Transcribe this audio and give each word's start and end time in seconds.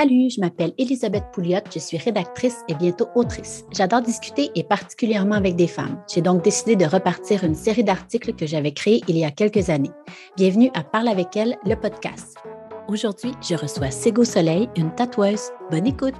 Salut, 0.00 0.30
je 0.30 0.40
m'appelle 0.40 0.72
Elisabeth 0.78 1.24
Pouliot, 1.30 1.60
je 1.70 1.78
suis 1.78 1.98
rédactrice 1.98 2.64
et 2.68 2.74
bientôt 2.74 3.08
autrice. 3.14 3.66
J'adore 3.70 4.00
discuter 4.00 4.50
et 4.54 4.64
particulièrement 4.64 5.34
avec 5.34 5.56
des 5.56 5.66
femmes. 5.66 6.02
J'ai 6.10 6.22
donc 6.22 6.42
décidé 6.42 6.74
de 6.74 6.86
repartir 6.86 7.44
une 7.44 7.54
série 7.54 7.84
d'articles 7.84 8.32
que 8.32 8.46
j'avais 8.46 8.72
créés 8.72 9.02
il 9.08 9.18
y 9.18 9.26
a 9.26 9.30
quelques 9.30 9.68
années. 9.68 9.90
Bienvenue 10.38 10.70
à 10.72 10.84
Parle 10.84 11.08
avec 11.08 11.36
elle, 11.36 11.58
le 11.66 11.74
podcast. 11.74 12.38
Aujourd'hui, 12.88 13.32
je 13.46 13.54
reçois 13.54 13.90
Sego 13.90 14.24
Soleil, 14.24 14.70
une 14.74 14.94
tatoueuse. 14.94 15.50
Bonne 15.70 15.86
écoute! 15.86 16.14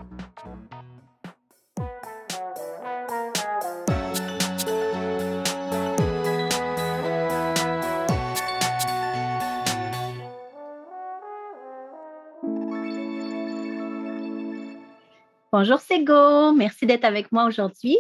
Bonjour 15.53 15.81
Sego, 15.81 16.53
merci 16.53 16.87
d'être 16.87 17.05
avec 17.05 17.33
moi 17.33 17.45
aujourd'hui. 17.45 17.99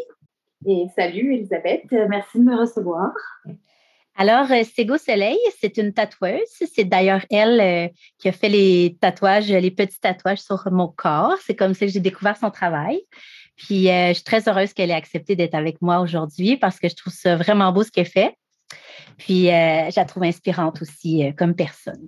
Et 0.69 0.87
salut 0.95 1.35
Elisabeth, 1.35 1.83
merci 2.09 2.39
de 2.39 2.45
me 2.45 2.57
recevoir. 2.57 3.11
Alors, 4.15 4.53
euh, 4.53 4.63
Sego 4.63 4.97
Soleil, 4.99 5.37
c'est 5.59 5.77
une 5.77 5.93
tatoueuse. 5.93 6.47
C'est 6.73 6.85
d'ailleurs 6.85 7.23
elle 7.29 7.61
euh, 7.61 7.89
qui 8.19 8.29
a 8.29 8.33
fait 8.33 8.49
les 8.49 8.97
tatouages, 9.01 9.51
les 9.51 9.71
petits 9.73 9.99
tatouages 9.99 10.39
sur 10.39 10.71
mon 10.71 10.87
corps. 10.87 11.39
C'est 11.45 11.57
comme 11.57 11.75
ça 11.75 11.87
que 11.87 11.93
j'ai 11.93 11.99
découvert 11.99 12.37
son 12.37 12.53
travail. 12.53 13.01
Puis, 13.57 13.91
euh, 13.91 14.11
je 14.11 14.15
suis 14.15 14.23
très 14.25 14.49
heureuse 14.49 14.73
qu'elle 14.73 14.93
ait 14.93 14.95
accepté 14.95 15.35
d'être 15.35 15.57
avec 15.57 15.83
moi 15.83 15.99
aujourd'hui 15.99 16.57
parce 16.57 16.79
que 16.79 16.89
je 16.89 16.95
trouve 16.95 17.13
ça 17.13 17.35
vraiment 17.35 17.73
beau 17.73 17.83
ce 17.83 17.91
qu'elle 17.91 18.07
fait. 18.07 18.37
Puis, 19.19 19.47
je 19.47 19.97
la 19.97 20.05
trouve 20.05 20.23
inspirante 20.23 20.81
aussi 20.83 21.35
comme 21.37 21.57
personne. 21.57 22.07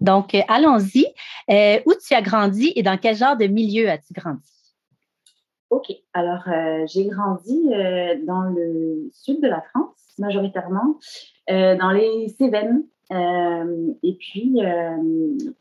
Donc, 0.00 0.36
allons-y. 0.48 1.06
où 1.48 1.92
tu 2.06 2.14
as 2.14 2.22
grandi 2.22 2.74
et 2.76 2.82
dans 2.82 2.98
quel 2.98 3.16
genre 3.16 3.38
de 3.38 3.46
milieu 3.46 3.88
as-tu 3.88 4.12
grandi? 4.12 4.55
Ok, 5.68 5.92
alors 6.12 6.44
euh, 6.46 6.84
j'ai 6.86 7.06
grandi 7.06 7.72
euh, 7.74 8.14
dans 8.24 8.42
le 8.42 9.08
sud 9.12 9.42
de 9.42 9.48
la 9.48 9.62
France, 9.62 10.14
majoritairement, 10.18 10.98
euh, 11.50 11.76
dans 11.76 11.90
les 11.90 12.28
Cévennes. 12.38 12.84
et 13.10 14.16
puis, 14.18 14.58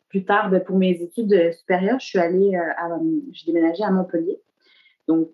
plus 0.09 0.25
tard, 0.25 0.51
ben, 0.51 0.63
pour 0.63 0.77
mes 0.77 0.91
études 0.91 1.53
supérieures, 1.53 1.99
je 1.99 2.05
suis 2.05 2.19
allée, 2.19 2.55
à, 2.55 2.89
j'ai 3.31 3.51
déménagé 3.51 3.83
à 3.83 3.91
Montpellier, 3.91 4.39
donc 5.07 5.29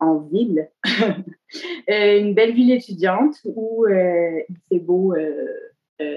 en 0.00 0.18
ville, 0.18 0.68
une 1.88 2.34
belle 2.34 2.54
ville 2.54 2.72
étudiante 2.72 3.36
où 3.44 3.86
il 3.88 4.56
fait 4.68 4.80
beau 4.80 5.14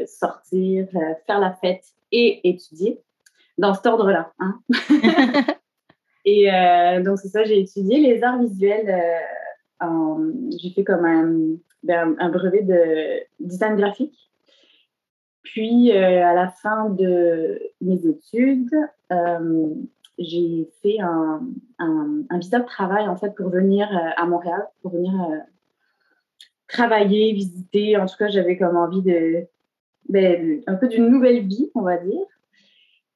sortir, 0.05 0.87
faire 1.27 1.39
la 1.39 1.53
fête 1.53 1.85
et 2.11 2.49
étudier 2.49 2.99
dans 3.59 3.73
cet 3.73 3.85
ordre-là. 3.85 4.31
Hein? 4.39 4.59
Et 6.29 6.53
euh, 6.53 7.01
donc, 7.01 7.17
c'est 7.17 7.29
ça, 7.29 7.43
j'ai 7.43 7.59
étudié 7.59 7.99
les 7.99 8.23
arts 8.23 8.39
visuels. 8.39 8.87
Euh, 9.81 10.31
j'ai 10.61 10.69
fait 10.69 10.83
comme 10.83 11.57
ben, 11.81 12.15
un, 12.19 12.29
brevet 12.29 12.61
de 12.61 13.23
design 13.39 13.75
graphique. 13.75 14.29
Puis, 15.41 15.91
euh, 15.91 16.23
à 16.23 16.35
la 16.35 16.49
fin 16.49 16.89
de 16.91 17.59
mes 17.81 18.05
études, 18.05 18.75
j'ai 20.19 20.69
fait 20.83 20.99
un, 20.99 21.41
visa 22.37 22.59
de 22.59 22.65
travail, 22.65 23.07
en 23.07 23.15
fait, 23.15 23.33
pour 23.33 23.49
venir 23.49 23.89
à 24.15 24.25
Montréal, 24.27 24.67
pour 24.83 24.91
venir 24.91 25.13
travailler, 26.67 27.33
visiter. 27.33 27.97
En 27.97 28.05
tout 28.05 28.17
cas, 28.19 28.27
j'avais 28.27 28.55
comme 28.55 28.77
envie 28.77 29.01
de, 29.01 29.47
ben, 30.09 30.61
un 30.67 30.75
peu 30.75 30.87
d'une 30.89 31.09
nouvelle 31.09 31.47
vie, 31.47 31.71
on 31.73 31.81
va 31.81 31.97
dire. 31.97 32.27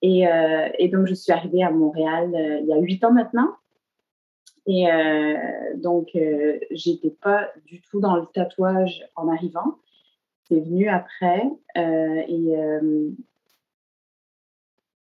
Euh, 0.03 0.69
et, 0.77 0.89
donc, 0.89 1.07
je 1.07 1.13
suis 1.13 1.31
arrivée 1.31 1.63
à 1.63 1.71
Montréal 1.71 2.33
euh, 2.35 2.59
il 2.61 2.67
y 2.67 2.73
a 2.73 2.77
huit 2.77 3.03
ans 3.03 3.13
maintenant. 3.13 3.55
Et 4.65 4.89
euh, 4.91 5.35
donc, 5.75 6.17
j'étais 6.72 7.09
pas 7.09 7.50
du 7.66 7.81
tout 7.81 8.00
dans 8.00 8.16
le 8.16 8.25
tatouage 8.33 9.03
en 9.16 9.28
arrivant. 9.28 9.78
C'est 10.47 10.59
venu 10.59 10.88
après. 10.89 11.44
et 11.75 12.55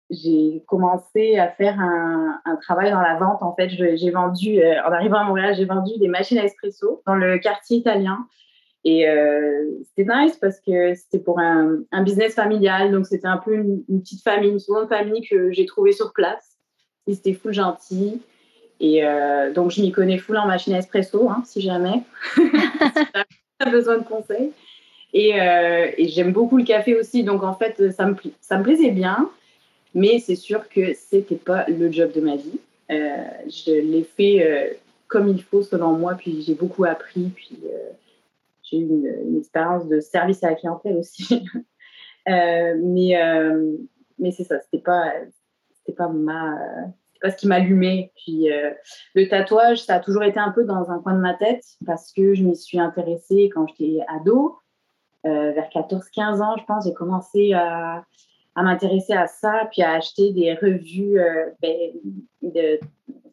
j'ai 0.09 0.63
commencé 0.67 1.37
à 1.37 1.49
faire 1.49 1.79
un, 1.79 2.39
un, 2.45 2.55
travail 2.57 2.91
dans 2.91 3.01
la 3.01 3.17
vente. 3.17 3.41
En 3.41 3.55
fait, 3.55 3.69
j'ai 3.69 4.11
vendu, 4.11 4.59
en 4.59 4.91
arrivant 4.91 5.19
à 5.19 5.23
Montréal, 5.23 5.55
j'ai 5.55 5.65
vendu 5.65 5.97
des 5.99 6.07
machines 6.07 6.37
à 6.37 6.45
espresso 6.45 7.01
dans 7.05 7.15
le 7.15 7.37
quartier 7.37 7.77
italien. 7.77 8.27
Et 8.85 9.07
euh, 9.07 9.63
c'était 9.87 10.11
nice 10.13 10.35
parce 10.37 10.59
que 10.59 10.93
c'était 10.95 11.19
pour 11.19 11.39
un, 11.39 11.79
un, 11.91 12.03
business 12.03 12.33
familial. 12.33 12.91
Donc, 12.91 13.07
c'était 13.07 13.27
un 13.27 13.37
peu 13.37 13.53
une, 13.55 13.83
petite 14.01 14.23
famille, 14.23 14.49
une 14.49 14.59
seconde 14.59 14.89
famille 14.89 15.21
que 15.21 15.51
j'ai 15.51 15.65
trouvée 15.65 15.93
sur 15.93 16.11
place. 16.11 16.57
Ils 17.07 17.15
étaient 17.15 17.33
full 17.33 17.53
gentils. 17.53 18.21
Et 18.79 19.05
euh, 19.05 19.53
donc, 19.53 19.71
je 19.71 19.81
m'y 19.81 19.91
connais 19.91 20.17
full 20.17 20.37
en 20.37 20.47
machine 20.47 20.73
à 20.73 20.79
espresso, 20.79 21.29
hein, 21.29 21.43
si 21.45 21.61
jamais. 21.61 22.01
si 22.35 22.41
tu 23.61 23.71
besoin 23.71 23.99
de 23.99 24.03
conseils. 24.03 24.51
Et, 25.13 25.39
euh, 25.39 25.87
et 25.97 26.09
j'aime 26.09 26.33
beaucoup 26.33 26.57
le 26.57 26.65
café 26.65 26.95
aussi. 26.95 27.23
Donc, 27.23 27.43
en 27.43 27.53
fait, 27.53 27.91
ça 27.91 28.05
me, 28.05 28.15
ça 28.41 28.57
me 28.57 28.63
plaisait 28.63 28.91
bien. 28.91 29.29
Mais 29.95 30.19
c'est 30.19 30.35
sûr 30.35 30.67
que 30.67 30.93
c'était 30.93 31.35
pas 31.35 31.65
le 31.69 31.89
job 31.91 32.11
de 32.11 32.19
ma 32.19 32.35
vie. 32.35 32.59
Je 32.89 33.79
l'ai 33.79 34.03
fait 34.03 34.77
comme 35.07 35.29
il 35.29 35.41
faut, 35.41 35.61
selon 35.61 35.93
moi. 35.93 36.15
Puis, 36.15 36.43
j'ai 36.45 36.55
beaucoup 36.55 36.83
appris. 36.83 37.29
Puis, 37.33 37.59
une, 38.77 39.37
expérience 39.37 39.87
de 39.87 39.99
service 39.99 40.43
à 40.43 40.49
la 40.49 40.55
clientèle 40.55 40.97
aussi. 40.97 41.45
Euh, 42.29 42.79
mais 42.81 43.21
euh, 43.21 43.75
mais 44.17 44.31
c'est 44.31 44.45
ça, 44.45 44.57
c'était 44.61 44.81
pas, 44.81 45.11
c'était 45.73 45.91
pas 45.91 46.07
ma, 46.07 46.55
pas 47.21 47.31
ce 47.31 47.35
qui 47.35 47.49
m'allumait. 47.49 48.13
Puis 48.15 48.49
euh, 48.49 48.71
le 49.13 49.27
tatouage, 49.27 49.83
ça 49.83 49.95
a 49.95 49.99
toujours 49.99 50.23
été 50.23 50.39
un 50.39 50.51
peu 50.51 50.63
dans 50.63 50.89
un 50.89 50.99
coin 50.99 51.15
de 51.15 51.19
ma 51.19 51.33
tête 51.33 51.65
parce 51.85 52.13
que 52.13 52.33
je 52.33 52.45
m'y 52.45 52.55
suis 52.55 52.79
intéressée 52.79 53.49
quand 53.53 53.67
j'étais 53.67 54.05
ado. 54.07 54.57
vers 55.25 55.67
14-15 55.67 56.41
ans, 56.41 56.55
je 56.57 56.63
pense, 56.63 56.85
j'ai 56.85 56.93
commencé 56.93 57.51
à, 57.51 58.05
m'intéresser 58.55 59.11
à 59.11 59.27
ça, 59.27 59.67
puis 59.69 59.81
à 59.81 59.91
acheter 59.91 60.31
des 60.31 60.53
revues 60.53 61.19
ben, 61.61 61.91
de, 62.41 62.79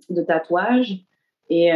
de 0.09 0.23
tatouage. 0.23 0.97
Et 1.49 1.71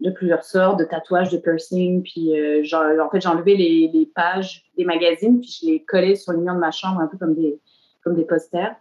de 0.00 0.10
plusieurs 0.10 0.44
sortes, 0.44 0.78
de 0.78 0.84
tatouages, 0.84 1.30
de 1.30 1.38
piercing. 1.38 2.02
Puis, 2.02 2.38
euh, 2.38 2.62
en 2.72 3.10
fait, 3.10 3.26
enlevé 3.26 3.56
les, 3.56 3.90
les, 3.92 4.06
pages 4.06 4.64
des 4.76 4.84
magazines, 4.84 5.40
puis 5.40 5.58
je 5.60 5.66
les 5.66 5.84
collais 5.84 6.14
sur 6.14 6.32
le 6.32 6.38
mur 6.38 6.54
de 6.54 6.58
ma 6.58 6.70
chambre, 6.70 7.00
un 7.00 7.08
peu 7.08 7.18
comme 7.18 7.34
des, 7.34 7.58
comme 8.02 8.14
des 8.14 8.24
posters 8.24 8.76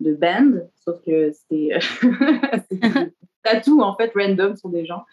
de 0.00 0.14
band, 0.14 0.60
sauf 0.84 1.02
que 1.04 1.32
c'était 1.32 1.78
tatou, 3.42 3.80
en 3.82 3.96
fait, 3.96 4.12
random 4.14 4.56
sur 4.56 4.68
des 4.68 4.86
gens. 4.86 5.04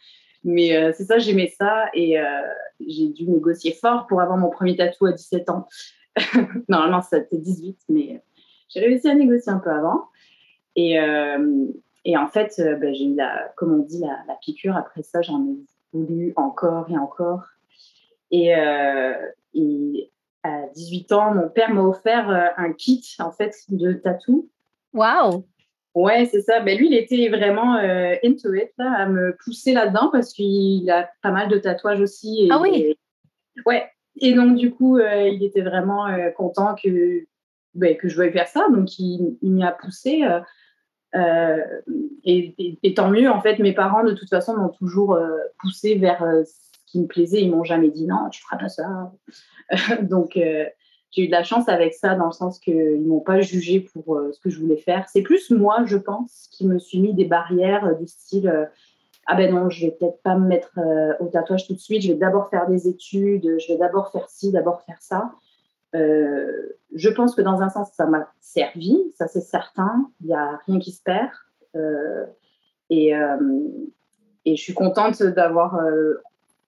Mais 0.43 0.75
euh, 0.75 0.91
c'est 0.95 1.05
ça, 1.05 1.17
j'aimais 1.17 1.51
ça 1.57 1.87
et 1.93 2.19
euh, 2.19 2.23
j'ai 2.79 3.07
dû 3.07 3.27
négocier 3.27 3.73
fort 3.73 4.05
pour 4.05 4.21
avoir 4.21 4.37
mon 4.37 4.49
premier 4.49 4.75
tatou 4.75 5.07
à 5.07 5.11
17 5.11 5.49
ans. 5.49 5.67
Normalement, 6.69 7.01
c'était 7.01 7.37
18, 7.37 7.79
mais 7.89 8.21
j'ai 8.69 8.79
réussi 8.81 9.09
à 9.09 9.15
négocier 9.15 9.51
un 9.51 9.57
peu 9.57 9.71
avant. 9.71 10.05
Et, 10.75 10.99
et 12.05 12.15
en 12.15 12.27
fait, 12.27 12.53
euh, 12.59 12.75
ben, 12.75 12.93
j'ai 12.93 13.05
eu, 13.05 13.15
la, 13.15 13.51
comme 13.57 13.73
on 13.73 13.79
dit, 13.79 13.99
la, 13.99 14.35
piqûre. 14.35 14.77
Après 14.77 15.01
ça, 15.01 15.23
j'en 15.23 15.43
ai 15.43 15.57
voulu 15.91 16.33
encore 16.35 16.89
et 16.89 16.97
encore. 16.97 17.43
Et, 18.29 18.55
euh, 18.55 19.13
à 20.43 20.67
18 20.75 21.11
ans, 21.11 21.33
mon 21.33 21.49
père 21.49 21.73
m'a 21.73 21.81
offert 21.81 22.29
euh, 22.29 22.47
un 22.57 22.71
kit 22.71 23.03
en 23.17 23.31
fait 23.31 23.55
de 23.69 23.93
tatou. 23.93 24.47
Waouh 24.93 25.45
Ouais, 25.95 26.25
c'est 26.25 26.41
ça. 26.41 26.59
Ben, 26.59 26.77
lui, 26.77 26.87
il 26.87 26.93
était 26.93 27.29
vraiment 27.29 27.75
into 28.23 28.53
it, 28.53 28.69
là, 28.77 28.93
à 28.97 29.05
me 29.07 29.35
pousser 29.43 29.73
là-dedans 29.73 30.09
parce 30.11 30.33
qu'il 30.33 30.89
a 30.91 31.09
pas 31.23 31.31
mal 31.31 31.47
de 31.47 31.57
tatouages 31.57 32.01
aussi. 32.01 32.49
ah 32.51 32.59
oui 32.61 32.95
Ouais. 33.65 33.89
Et 34.17 34.33
donc, 34.33 34.57
du 34.57 34.71
coup, 34.71 34.99
il 34.99 35.41
était 35.41 35.61
vraiment 35.61 36.07
content 36.35 36.75
que, 36.75 37.25
ben, 37.75 37.95
que 37.95 38.09
je 38.09 38.17
veuille 38.17 38.33
faire 38.33 38.47
ça. 38.49 38.67
Donc, 38.69 38.99
il, 38.99 39.37
il 39.41 39.53
m'y 39.53 39.63
a 39.63 39.71
poussé. 39.71 40.21
Euh, 41.15 41.61
et, 42.23 42.93
tant 42.95 43.09
mieux, 43.09 43.29
en 43.29 43.41
fait, 43.41 43.59
mes 43.59 43.73
parents, 43.73 44.03
de 44.03 44.13
toute 44.13 44.29
façon, 44.29 44.55
m'ont 44.57 44.69
toujours 44.69 45.13
euh, 45.13 45.37
poussé 45.59 45.95
vers 45.95 46.23
euh, 46.23 46.43
ce 46.43 46.79
qui 46.87 46.99
me 46.99 47.07
plaisait. 47.07 47.41
Ils 47.41 47.51
m'ont 47.51 47.63
jamais 47.63 47.89
dit 47.89 48.05
non, 48.05 48.29
tu 48.31 48.41
feras 48.41 48.57
pas 48.57 48.69
ça. 48.69 49.11
Donc, 50.01 50.31
j'ai 50.35 51.23
eu 51.23 51.27
de 51.27 51.31
la 51.31 51.43
chance 51.43 51.69
avec 51.69 51.93
ça, 51.93 52.15
dans 52.15 52.25
le 52.25 52.31
sens 52.31 52.59
qu'ils 52.59 53.01
ne 53.01 53.07
m'ont 53.07 53.21
pas 53.21 53.41
jugé 53.41 53.79
pour 53.79 54.19
ce 54.31 54.39
que 54.39 54.49
je 54.49 54.59
voulais 54.59 54.77
faire. 54.77 55.07
C'est 55.09 55.21
plus 55.21 55.51
moi, 55.51 55.83
je 55.85 55.97
pense, 55.97 56.49
qui 56.51 56.67
me 56.67 56.79
suis 56.79 56.99
mis 56.99 57.13
des 57.13 57.25
barrières 57.25 57.97
du 57.97 58.07
style 58.07 58.69
ah 59.27 59.33
ben 59.33 59.51
non, 59.51 59.71
je 59.71 59.87
vais 59.87 59.91
peut-être 59.91 60.21
pas 60.21 60.35
me 60.35 60.47
mettre 60.47 60.77
au 61.19 61.25
tatouage 61.25 61.65
tout 61.65 61.73
de 61.73 61.79
suite, 61.79 62.03
je 62.03 62.09
vais 62.09 62.17
d'abord 62.19 62.47
faire 62.49 62.67
des 62.67 62.87
études, 62.87 63.55
je 63.57 63.73
vais 63.73 63.79
d'abord 63.79 64.11
faire 64.11 64.29
ci, 64.29 64.51
d'abord 64.51 64.83
faire 64.83 65.01
ça. 65.01 65.31
Euh, 65.95 66.77
je 66.93 67.09
pense 67.09 67.35
que 67.35 67.41
dans 67.41 67.61
un 67.61 67.69
sens, 67.69 67.89
ça 67.93 68.05
m'a 68.05 68.31
servi, 68.39 68.97
ça 69.17 69.27
c'est 69.27 69.41
certain. 69.41 70.09
Il 70.21 70.27
n'y 70.27 70.33
a 70.33 70.59
rien 70.65 70.79
qui 70.79 70.91
se 70.91 71.01
perd. 71.01 71.29
Euh, 71.75 72.25
et, 72.89 73.15
euh, 73.15 73.37
et, 74.45 74.55
je 74.55 74.61
suis 74.61 74.73
contente 74.73 75.21
d'avoir 75.23 75.79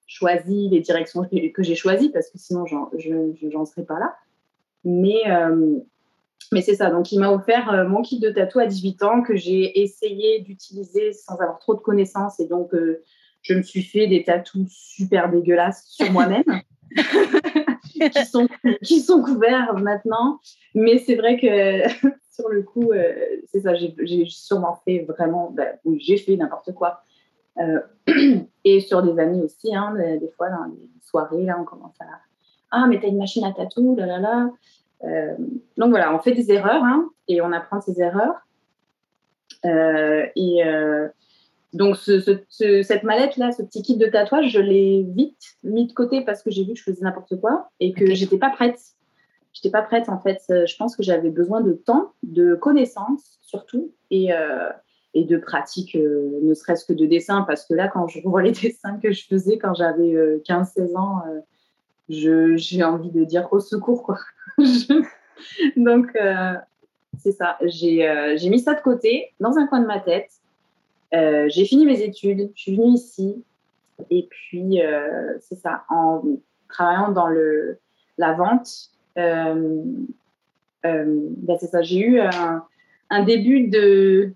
choisi 0.08 0.70
les 0.70 0.80
directions 0.80 1.24
que 1.54 1.64
j'ai 1.64 1.76
choisies 1.76 2.10
parce 2.10 2.30
que 2.30 2.38
sinon, 2.38 2.66
je 2.66 3.48
n'en 3.48 3.66
serais 3.66 3.84
pas 3.84 4.00
là. 4.00 4.16
Mais 4.84 5.22
mais 6.54 6.62
c'est 6.62 6.76
ça. 6.76 6.90
Donc, 6.90 7.12
il 7.12 7.20
m'a 7.20 7.32
offert 7.32 7.86
mon 7.88 8.02
kit 8.02 8.20
de 8.20 8.30
tatou 8.30 8.60
à 8.60 8.68
18 8.68 9.04
ans 9.04 9.22
que 9.22 9.36
j'ai 9.36 9.82
essayé 9.82 10.40
d'utiliser 10.40 11.12
sans 11.12 11.36
avoir 11.36 11.60
trop 11.60 11.76
de 11.76 11.82
connaissances. 11.82 12.40
Et 12.40 12.48
donc, 12.48 12.72
je 13.42 13.54
me 13.54 13.62
suis 13.62 13.84
fait 13.84 14.08
des 14.08 14.24
tatous 14.24 14.70
super 14.70 15.30
dégueulasses 15.30 15.86
sur 15.88 16.12
moi-même. 16.12 16.44
qui, 18.00 18.26
sont, 18.26 18.48
qui 18.84 19.00
sont 19.02 19.22
couverts 19.22 19.74
maintenant. 19.76 20.40
Mais 20.74 20.98
c'est 21.00 21.16
vrai 21.16 21.40
que 21.40 22.08
sur 22.32 22.50
le 22.50 22.62
coup, 22.62 22.92
euh, 22.92 23.14
c'est 23.52 23.62
ça, 23.62 23.74
j'ai 23.74 24.26
sûrement 24.28 24.80
fait 24.86 25.06
vraiment, 25.08 25.56
oui, 25.86 26.00
j'ai 26.00 26.18
fait 26.18 26.36
n'importe 26.36 26.74
quoi. 26.74 27.02
Euh, 27.58 27.80
et 28.64 28.80
sur 28.80 29.02
des 29.02 29.20
amis 29.20 29.42
aussi, 29.42 29.76
hein, 29.76 29.96
des 29.96 30.30
fois 30.38 30.50
dans 30.50 30.66
les 30.66 30.90
soirées, 31.02 31.44
là, 31.44 31.58
on 31.60 31.64
commence 31.64 31.96
à 32.00 32.06
Ah, 32.72 32.86
mais 32.88 33.00
t'as 33.00 33.08
une 33.08 33.18
machine 33.18 33.44
à 33.44 33.54
tatou, 33.54 33.96
là 33.96 34.06
là 34.06 34.20
là. 34.20 34.52
Euh, 35.04 35.36
donc 35.78 35.90
voilà, 35.90 36.14
on 36.14 36.20
fait 36.20 36.34
des 36.34 36.52
erreurs 36.52 36.84
hein, 36.84 37.10
et 37.28 37.42
on 37.42 37.52
apprend 37.52 37.78
de 37.78 37.84
ses 37.84 38.02
erreurs. 38.02 38.36
et 39.64 40.64
donc, 41.74 41.98
cette 41.98 43.04
mallette-là, 43.04 43.52
ce 43.52 43.62
petit 43.62 43.81
kit 43.81 43.98
de 43.98 44.06
tatouage, 44.06 44.50
je 44.50 44.60
l'ai 44.60 45.06
vite 45.10 45.58
mis 45.64 45.88
de 45.88 45.94
côté 45.94 46.22
parce 46.22 46.42
que 46.42 46.50
j'ai 46.50 46.64
vu 46.64 46.74
que 46.74 46.80
je 46.80 46.84
faisais 46.84 47.04
n'importe 47.04 47.40
quoi 47.40 47.69
et 47.80 47.94
que 47.94 48.14
j'étais 48.14 48.38
pas 48.38 48.50
prête. 48.50 48.80
J'étais 49.54 49.69
pas 49.69 49.81
prête, 49.81 50.08
en 50.08 50.19
fait. 50.19 50.42
Je 50.48 50.75
pense 50.78 50.96
que 50.96 51.04
j'avais 51.04 51.30
besoin 51.30 51.62
de 51.62 51.74
temps, 51.74 52.14
de 52.24 52.56
connaissances 52.56 53.38
surtout 53.42 53.92
et, 54.12 54.34
euh, 54.34 54.69
et 55.14 55.24
de 55.24 55.38
pratique, 55.38 55.96
euh, 55.96 56.40
ne 56.42 56.54
serait-ce 56.54 56.86
que 56.86 56.94
de 56.94 57.06
dessin. 57.06 57.42
Parce 57.42 57.66
que 57.66 57.74
là, 57.74 57.88
quand 57.88 58.08
je 58.08 58.22
revois 58.22 58.44
les 58.44 58.52
dessins 58.62 58.98
que 59.02 59.12
je 59.12 59.25
faisais 59.25 59.58
quand 59.58 59.74
j'avais 59.74 60.14
15-16 60.48 60.92
euh, 60.92 60.98
ans, 60.98 61.22
j'ai 62.08 62.84
envie 62.84 63.12
de 63.12 63.24
dire 63.25 63.48
au 63.52 63.60
secours, 63.60 64.04
quoi. 64.04 64.19
Donc, 65.75 66.18
c'est 67.18 67.34
ça. 67.34 67.58
J'ai 67.62 68.50
mis 68.50 68.60
ça 68.60 68.74
de 68.74 68.81
côté 68.81 69.34
dans 69.40 69.58
un 69.58 69.68
coin 69.68 69.81
de 69.81 69.88
ma 69.88 70.00
tête. 70.00 70.30
Euh, 71.13 71.48
j'ai 71.50 71.65
fini 71.65 71.86
mes 71.86 72.01
études, 72.01 72.51
je 72.56 72.62
suis 72.62 72.75
venue 72.75 72.94
ici. 72.94 73.44
Et 74.09 74.27
puis, 74.30 74.81
euh, 74.81 75.38
c'est 75.42 75.56
ça, 75.56 75.83
en 75.89 76.21
travaillant 76.69 77.12
dans 77.12 77.27
le, 77.27 77.80
la 78.18 78.33
vente, 78.33 78.89
euh, 79.18 79.81
ben 80.83 81.57
c'est 81.59 81.68
ça, 81.68 81.81
j'ai 81.81 82.00
eu 82.00 82.19
un, 82.19 82.63
un 83.09 83.24
début 83.24 83.68
de, 83.68 84.31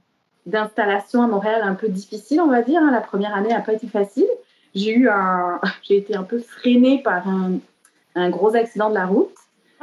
d'installation 0.45 1.21
à 1.21 1.27
Montréal 1.27 1.61
un 1.63 1.75
peu 1.75 1.87
difficile, 1.87 2.41
on 2.41 2.47
va 2.47 2.61
dire. 2.61 2.81
Hein. 2.81 2.91
La 2.91 3.01
première 3.01 3.35
année 3.35 3.49
n'a 3.49 3.61
pas 3.61 3.73
été 3.73 3.87
facile. 3.87 4.27
J'ai 4.73 4.93
eu 4.93 5.09
un, 5.09 5.59
j'ai 5.83 5.97
été 5.97 6.15
un 6.15 6.23
peu 6.23 6.39
freinée 6.39 7.01
par 7.03 7.27
un, 7.27 7.59
un 8.15 8.29
gros 8.29 8.55
accident 8.55 8.89
de 8.89 8.95
la 8.95 9.05
route. 9.05 9.33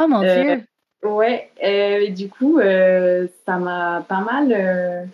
Oh 0.01 0.09
mon 0.09 0.21
Dieu! 0.21 0.65
Ouais, 1.05 1.53
et 1.63 2.11
du 2.11 2.29
coup, 2.29 2.59
ça 2.59 3.57
m'a 3.57 4.05
pas 4.09 4.21
mal 4.21 5.09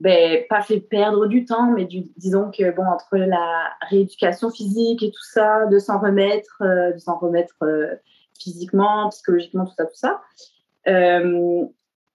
ben, 0.00 0.42
pas 0.48 0.62
fait 0.62 0.80
perdre 0.80 1.26
du 1.26 1.44
temps, 1.44 1.70
mais 1.70 1.86
disons 2.16 2.50
que 2.50 2.70
bon, 2.74 2.84
entre 2.84 3.16
la 3.16 3.70
rééducation 3.88 4.50
physique 4.50 5.02
et 5.02 5.10
tout 5.10 5.24
ça, 5.24 5.66
de 5.66 5.78
s'en 5.78 5.98
remettre, 5.98 6.62
euh, 6.62 6.92
de 6.92 6.98
s'en 6.98 7.16
remettre 7.16 7.54
euh, 7.62 7.94
physiquement, 8.38 9.08
psychologiquement, 9.10 9.64
tout 9.64 9.74
ça, 9.76 9.84
tout 9.84 9.94
ça, 9.94 10.20
euh, 10.88 11.64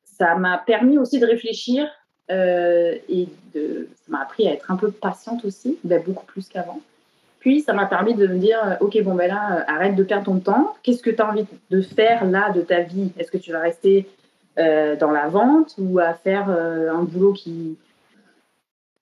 ça 0.04 0.36
m'a 0.36 0.58
permis 0.58 0.98
aussi 0.98 1.20
de 1.20 1.26
réfléchir 1.26 1.90
et 2.32 3.28
de, 3.56 3.88
ça 3.96 4.04
m'a 4.10 4.22
appris 4.22 4.48
à 4.48 4.54
être 4.54 4.70
un 4.70 4.76
peu 4.76 4.92
patiente 4.92 5.44
aussi, 5.46 5.80
ben, 5.84 6.04
beaucoup 6.04 6.26
plus 6.28 6.48
qu'avant. 6.48 6.80
Puis 7.40 7.62
ça 7.62 7.74
m'a 7.74 7.88
permis 7.88 8.14
de 8.14 8.28
me 8.28 8.38
dire, 8.38 8.78
ok, 8.82 9.02
bon 9.02 9.16
ben 9.16 9.30
là, 9.30 9.64
arrête 9.68 9.96
de 9.96 10.04
perdre 10.04 10.26
ton 10.26 10.40
temps. 10.40 10.76
Qu'est-ce 10.84 11.02
que 11.02 11.10
tu 11.10 11.22
as 11.22 11.28
envie 11.28 11.48
de 11.72 11.82
faire 11.82 12.26
là 12.26 12.52
de 12.52 12.62
ta 12.62 12.82
vie? 12.82 13.12
Est-ce 13.18 13.32
que 13.32 13.40
tu 13.40 13.52
vas 13.52 13.62
rester 13.62 14.08
euh, 14.60 14.98
dans 14.98 15.12
la 15.12 15.30
vente 15.30 15.76
ou 15.78 16.00
à 16.00 16.14
faire 16.14 16.50
euh, 16.50 16.92
un 16.92 17.04
boulot 17.04 17.32
qui, 17.32 17.78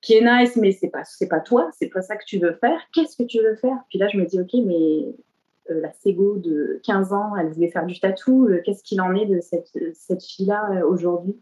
qui 0.01 0.13
est 0.13 0.21
nice, 0.21 0.55
mais 0.55 0.71
c'est 0.71 0.89
pas, 0.89 1.01
pas 1.29 1.39
toi, 1.39 1.69
c'est 1.73 1.87
pas 1.87 2.01
ça 2.01 2.15
que 2.15 2.25
tu 2.25 2.37
veux 2.37 2.53
faire. 2.53 2.79
Qu'est-ce 2.93 3.17
que 3.17 3.23
tu 3.23 3.39
veux 3.39 3.55
faire? 3.55 3.77
Puis 3.89 3.97
là, 3.97 4.07
je 4.07 4.17
me 4.17 4.25
dis, 4.25 4.39
ok, 4.39 4.53
mais 4.65 5.15
euh, 5.71 5.81
la 5.81 5.91
Sego 5.93 6.37
de 6.37 6.79
15 6.83 7.11
ans, 7.11 7.35
elle 7.35 7.49
voulait 7.49 7.71
faire 7.71 7.87
du 7.87 7.99
tatou. 7.99 8.49
Qu'est-ce 8.65 8.83
qu'il 8.83 9.01
en 9.01 9.15
est 9.15 9.25
de 9.25 9.39
cette, 9.41 9.71
cette 9.95 10.23
fille-là 10.23 10.85
aujourd'hui? 10.85 11.35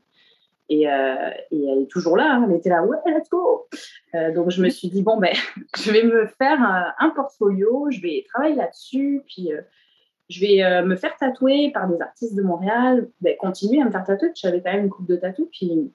Et, 0.69 0.83
et, 0.83 0.87
elle 0.87 1.83
est 1.83 1.91
toujours 1.91 2.17
là, 2.17 2.37
hein. 2.37 2.47
elle 2.49 2.55
était 2.55 2.69
là, 2.69 2.83
ouais, 2.83 2.97
let's 3.05 3.29
go. 3.29 3.67
donc 4.33 4.49
je 4.49 4.63
me 4.63 4.69
suis 4.69 4.87
dit, 4.87 5.03
bon, 5.03 5.17
ben, 5.17 5.35
je 5.77 5.91
vais 5.91 6.03
me 6.03 6.25
faire 6.39 6.57
un 6.97 7.09
portfolio, 7.09 7.87
je 7.91 8.01
vais 8.01 8.25
travailler 8.33 8.55
là-dessus, 8.55 9.21
puis 9.27 9.51
je 10.29 10.39
vais 10.41 10.63
euh, 10.63 10.83
me 10.83 10.95
faire 10.95 11.15
tatouer 11.17 11.71
par 11.71 11.87
des 11.87 12.01
artistes 12.01 12.35
de 12.35 12.41
Montréal, 12.41 13.09
ben, 13.21 13.35
continuer 13.37 13.81
à 13.81 13.85
me 13.85 13.91
faire 13.91 14.03
tatouer, 14.03 14.31
j'avais 14.35 14.61
quand 14.61 14.71
même 14.71 14.85
une 14.85 14.89
coupe 14.89 15.07
de 15.07 15.15
tatou. 15.15 15.49
Puis 15.51 15.91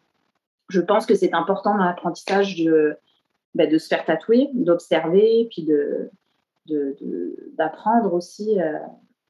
je 0.68 0.80
pense 0.80 1.06
que 1.06 1.14
c'est 1.14 1.34
important 1.34 1.76
dans 1.76 1.84
l'apprentissage 1.84 2.56
de, 2.56 2.96
ben, 3.54 3.68
de 3.68 3.78
se 3.78 3.88
faire 3.88 4.04
tatouer, 4.04 4.50
d'observer, 4.54 5.48
puis 5.50 5.64
de, 5.64 6.10
d'apprendre 7.58 8.14
aussi 8.14 8.60
euh, 8.60 8.78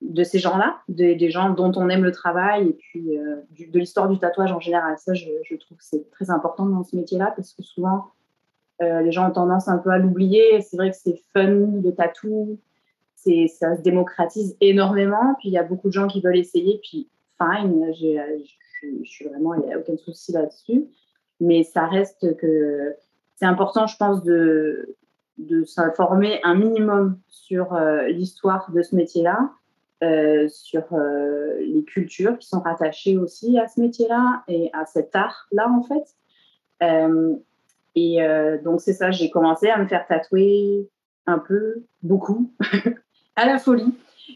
de 0.03 0.25
ces 0.25 0.39
gens-là, 0.39 0.81
des 0.89 1.31
gens 1.31 1.51
dont 1.51 1.73
on 1.77 1.89
aime 1.89 2.05
le 2.05 2.13
travail, 2.13 2.69
et 2.69 2.73
puis 2.73 3.19
euh, 3.19 3.37
de 3.51 3.79
l'histoire 3.79 4.09
du 4.09 4.19
tatouage 4.19 4.53
en 4.53 4.61
général. 4.61 4.97
Ça, 4.99 5.15
je, 5.15 5.57
trouve 5.57 5.79
que 5.79 5.85
c'est 5.85 6.11
très 6.11 6.31
important 6.31 6.67
dans 6.67 6.85
ce 6.85 6.95
métier-là, 6.97 7.33
parce 7.35 7.55
que 7.55 7.63
souvent, 7.63 8.11
les 8.81 9.13
gens 9.13 9.29
ont 9.29 9.33
tendance 9.33 9.69
un 9.69 9.77
peu 9.77 9.91
à 9.91 9.99
l'oublier. 9.99 10.63
C'est 10.63 10.79
vrai 10.79 10.91
que 10.91 10.97
c'est 10.97 11.21
fun 11.35 11.51
de 11.51 11.91
tatou, 11.91 12.59
ça 13.49 13.77
se 13.77 13.83
démocratise 13.83 14.57
énormément. 14.61 15.35
Puis 15.39 15.49
il 15.49 15.53
y 15.53 15.59
a 15.59 15.63
beaucoup 15.63 15.89
de 15.89 15.93
gens 15.93 16.09
qui 16.09 16.21
veulent 16.21 16.39
essayer. 16.39 16.81
Puis 16.83 17.09
fine, 17.39 17.93
je 17.93 18.45
suis 19.05 19.27
vraiment, 19.27 19.55
il 19.55 19.67
n'y 19.67 19.73
a 19.73 19.79
aucun 19.79 19.97
souci 19.97 20.33
là-dessus. 20.33 20.87
Mais 21.41 21.63
ça 21.63 21.87
reste 21.87 22.37
que 22.37 22.95
c'est 23.37 23.47
important, 23.47 23.87
je 23.87 23.97
pense, 23.97 24.23
de, 24.23 24.97
de 25.39 25.65
s'informer 25.65 26.41
un 26.45 26.55
minimum 26.55 27.19
sur 27.29 27.75
euh, 27.75 28.09
l'histoire 28.09 28.71
de 28.71 28.83
ce 28.83 28.95
métier-là, 28.95 29.51
euh, 30.03 30.49
sur 30.49 30.85
euh, 30.93 31.59
les 31.61 31.85
cultures 31.85 32.39
qui 32.39 32.49
sont 32.49 32.61
rattachées 32.61 33.17
aussi 33.17 33.59
à 33.59 33.67
ce 33.69 33.81
métier-là 33.81 34.45
et 34.49 34.71
à 34.73 34.85
cet 34.87 35.15
art-là, 35.17 35.71
en 35.71 35.83
fait. 35.83 36.05
et 37.95 38.19
donc, 38.65 38.81
c'est 38.81 38.93
ça, 38.93 39.11
j'ai 39.11 39.31
commencé 39.31 39.69
à 39.69 39.79
me 39.79 39.87
faire 39.87 40.07
tatouer 40.07 40.89
un 41.27 41.39
peu, 41.39 41.83
beaucoup, 42.03 42.53
à 43.41 43.47
la 43.47 43.59
folie. 43.59 43.95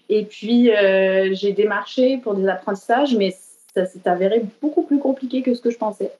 Et 0.09 0.25
puis, 0.25 0.71
euh, 0.71 1.31
j'ai 1.33 1.53
démarché 1.53 2.19
pour 2.19 2.35
des 2.35 2.49
apprentissages, 2.49 3.15
mais 3.17 3.37
ça 3.75 3.85
s'est 3.85 4.09
avéré 4.09 4.43
beaucoup 4.63 4.83
plus 4.83 4.99
compliqué 4.99 5.43
que 5.43 5.55
ce 5.55 5.61
que 5.61 5.71
je 5.71 5.79
pensais. 5.79 6.13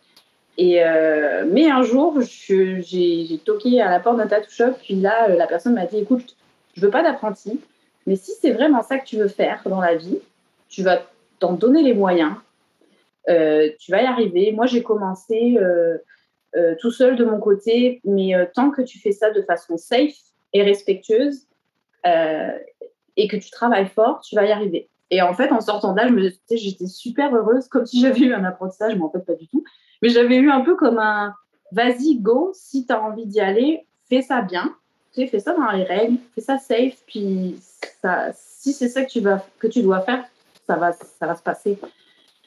Et 0.57 0.85
euh, 0.85 1.45
mais 1.51 1.69
un 1.69 1.83
jour, 1.83 2.21
j'ai 2.21 3.41
toqué 3.45 3.81
à 3.81 3.91
la 3.91 4.01
porte 4.01 4.19
d'un 4.19 4.27
tattoo 4.27 4.51
shop, 4.51 4.75
puis 4.83 4.95
là, 4.95 5.31
euh, 5.31 5.37
la 5.37 5.47
personne 5.47 5.75
m'a 5.75 5.87
dit 5.87 5.99
Écoute, 5.99 6.37
je 6.77 6.81
veux 6.83 6.91
pas 6.91 7.03
d'apprenti, 7.03 7.61
mais 8.07 8.17
si 8.17 8.33
c'est 8.41 8.53
vraiment 8.53 8.83
ça 8.83 8.99
que 8.99 9.07
tu 9.07 9.17
veux 9.17 9.29
faire 9.29 9.63
dans 9.67 9.81
la 9.81 9.97
vie, 9.97 10.19
tu 10.69 10.83
vas 10.83 11.03
t'en 11.41 11.55
donner 11.55 11.83
les 11.83 11.95
moyens, 11.95 12.35
tu 13.27 13.91
vas 13.91 14.03
y 14.03 14.07
arriver. 14.07 14.53
Moi, 14.53 14.67
j'ai 14.67 14.83
commencé 14.83 15.57
tout 16.81 16.91
seul 16.91 17.17
de 17.17 17.25
mon 17.25 17.41
côté, 17.41 18.01
mais 18.05 18.33
tant 18.55 18.71
que 18.71 18.83
tu 18.83 18.99
fais 19.01 19.13
ça 19.13 19.31
de 19.31 19.43
façon 19.43 19.77
safe 19.77 20.15
et 20.53 20.63
respectueuse, 20.63 21.47
et 23.17 23.29
que 23.29 23.37
tu 23.37 23.51
travailles 23.51 23.89
fort, 23.89 24.21
tu 24.21 24.35
vas 24.35 24.45
y 24.45 24.53
arriver. 24.53 24.89
Et 25.11 25.23
en 25.23 25.35
fait, 25.35 25.53
en 25.53 25.61
sortant 25.61 25.93
de 25.93 26.01
là, 26.01 26.31
j'étais 26.51 26.87
super 26.87 27.35
heureuse, 27.35 27.69
comme 27.69 27.87
si 27.87 28.01
j'avais 28.01 28.21
eu 28.21 28.35
un 28.35 28.45
apprentissage, 28.45 28.97
mais 28.97 29.03
en 29.03 29.11
fait, 29.11 29.21
pas 29.21 29.35
du 29.35 29.47
tout. 29.47 29.65
Mais 30.03 30.09
j'avais 30.09 30.37
eu 30.37 30.51
un 30.51 30.63
peu 30.63 30.77
comme 30.77 30.99
un 30.99 31.35
vas-y, 31.73 32.17
go, 32.17 32.53
si 32.55 32.87
tu 32.87 32.93
as 32.93 33.03
envie 33.03 33.27
d'y 33.27 33.41
aller, 33.41 33.87
fais 34.09 34.23
ça 34.23 34.43
bien, 34.43 34.75
tu 35.15 35.27
fais 35.27 35.39
ça 35.39 35.55
dans 35.55 35.71
les 35.71 35.85
règles, 35.85 36.19
fais 36.35 36.41
ça 36.41 36.59
safe, 36.59 37.03
puis 37.07 37.57
ça, 38.03 38.31
si 38.35 38.73
c'est 38.73 38.89
ça 38.89 39.05
que 39.05 39.11
tu, 39.11 39.21
vas, 39.21 39.45
que 39.59 39.67
tu 39.67 39.83
dois 39.83 40.01
faire, 40.01 40.25
ça 40.67 40.77
va, 40.77 40.93
ça 40.93 41.27
va 41.27 41.35
se 41.35 41.43
passer. 41.43 41.79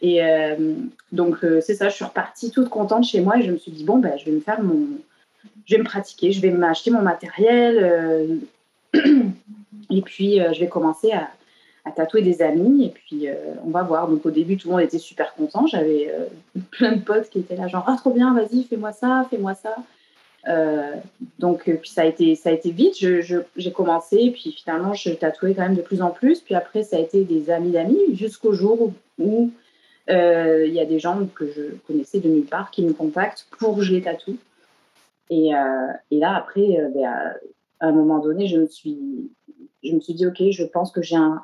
Et 0.02 0.24
euh, 0.24 0.76
donc, 1.12 1.44
euh, 1.44 1.62
c'est 1.62 1.76
ça, 1.76 1.90
je 1.90 1.96
suis 1.96 2.06
repartie 2.06 2.52
toute 2.52 2.70
contente 2.70 3.04
chez 3.04 3.22
moi 3.22 3.38
et 3.38 3.44
je 3.44 3.52
me 3.52 3.58
suis 3.58 3.72
dit, 3.72 3.84
bon, 3.84 3.98
ben, 3.98 4.18
je 4.18 4.26
vais 4.26 4.32
me 4.32 4.42
faire 4.42 4.62
mon. 4.62 4.88
Je 5.66 5.76
vais 5.76 5.82
me 5.82 5.86
pratiquer, 5.86 6.32
je 6.32 6.42
vais 6.42 6.52
m'acheter 6.52 6.92
mon 6.92 7.02
matériel. 7.02 7.80
Euh, 7.82 8.36
Et 9.90 10.02
puis, 10.02 10.42
euh, 10.42 10.54
je 10.54 10.60
vais 10.60 10.68
commencer 10.68 11.12
à, 11.12 11.30
tatouer 11.96 12.22
des 12.22 12.42
amis 12.42 12.84
et 12.84 12.90
puis 12.90 13.30
euh, 13.30 13.36
on 13.66 13.70
va 13.70 13.82
voir. 13.82 14.10
Donc 14.10 14.26
au 14.26 14.30
début, 14.30 14.58
tout 14.58 14.68
le 14.68 14.74
monde 14.74 14.84
était 14.84 14.98
super 14.98 15.34
content. 15.36 15.68
J'avais 15.68 16.12
euh, 16.14 16.26
plein 16.72 16.92
de 16.92 17.02
potes 17.02 17.30
qui 17.30 17.40
étaient 17.40 17.56
là, 17.56 17.70
genre, 17.70 17.86
ah, 17.88 17.96
trop 17.98 18.12
bien, 18.12 18.34
vas-y, 18.34 18.64
fais-moi 18.64 18.92
ça, 18.92 19.26
fais-moi 19.30 19.54
ça. 19.56 19.74
donc, 21.40 21.64
puis 21.64 21.90
ça 21.90 22.02
a 22.02 22.06
été, 22.06 22.36
ça 22.36 22.50
a 22.50 22.52
été 22.52 22.72
vite. 22.72 22.96
j'ai 22.98 23.72
commencé, 23.72 24.32
puis 24.32 24.52
finalement, 24.52 24.94
je 24.94 25.12
tatouais 25.12 25.54
quand 25.54 25.62
même 25.62 25.76
de 25.76 25.82
plus 25.82 26.02
en 26.02 26.10
plus. 26.10 26.42
Puis 26.42 26.56
après, 26.56 26.84
ça 26.84 26.98
a 26.98 27.00
été 27.00 27.24
des 27.24 27.50
amis 27.50 27.72
d'amis 27.72 28.00
jusqu'au 28.14 28.52
jour 28.52 28.92
où 29.18 29.52
il 30.10 30.74
y 30.74 30.82
a 30.82 30.86
des 30.86 31.00
gens 31.00 31.26
que 31.36 31.50
je 31.50 31.78
connaissais 31.88 32.20
de 32.20 32.28
nulle 32.28 32.46
part 32.46 32.70
qui 32.70 32.84
me 32.84 32.92
contactent 32.92 33.48
pour 33.60 33.78
que 33.78 33.82
je 33.82 33.94
les 33.94 34.02
tatoue. 34.02 34.38
Et, 35.30 35.52
et 36.12 36.20
là, 36.20 36.36
après, 36.36 36.68
ben, 36.94 37.34
à 37.80 37.88
un 37.88 37.92
moment 37.92 38.20
donné, 38.20 38.48
je 38.48 38.58
me 38.58 38.68
suis, 38.68 39.32
je 39.84 39.94
me 39.94 40.00
suis 40.00 40.14
dit, 40.14 40.26
OK, 40.26 40.42
je 40.52 40.64
pense 40.64 40.92
que 40.92 41.02
j'ai 41.02 41.16
un, 41.16 41.44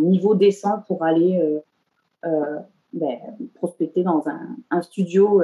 niveau 0.00 0.34
décent 0.34 0.82
pour 0.86 1.04
aller 1.04 1.38
euh, 1.38 1.60
euh, 2.26 2.58
ben, 2.92 3.18
prospecter 3.54 4.02
dans 4.02 4.26
un, 4.28 4.56
un 4.70 4.82
studio 4.82 5.42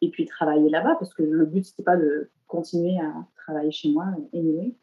et 0.00 0.08
puis 0.08 0.26
travailler 0.26 0.68
là-bas 0.68 0.96
parce 0.98 1.14
que 1.14 1.22
le 1.22 1.46
but, 1.46 1.64
c'était 1.64 1.82
pas 1.82 1.96
de 1.96 2.28
continuer 2.48 2.98
à 2.98 3.12
travailler 3.36 3.70
chez 3.70 3.90
moi, 3.90 4.06
anyway. 4.34 4.74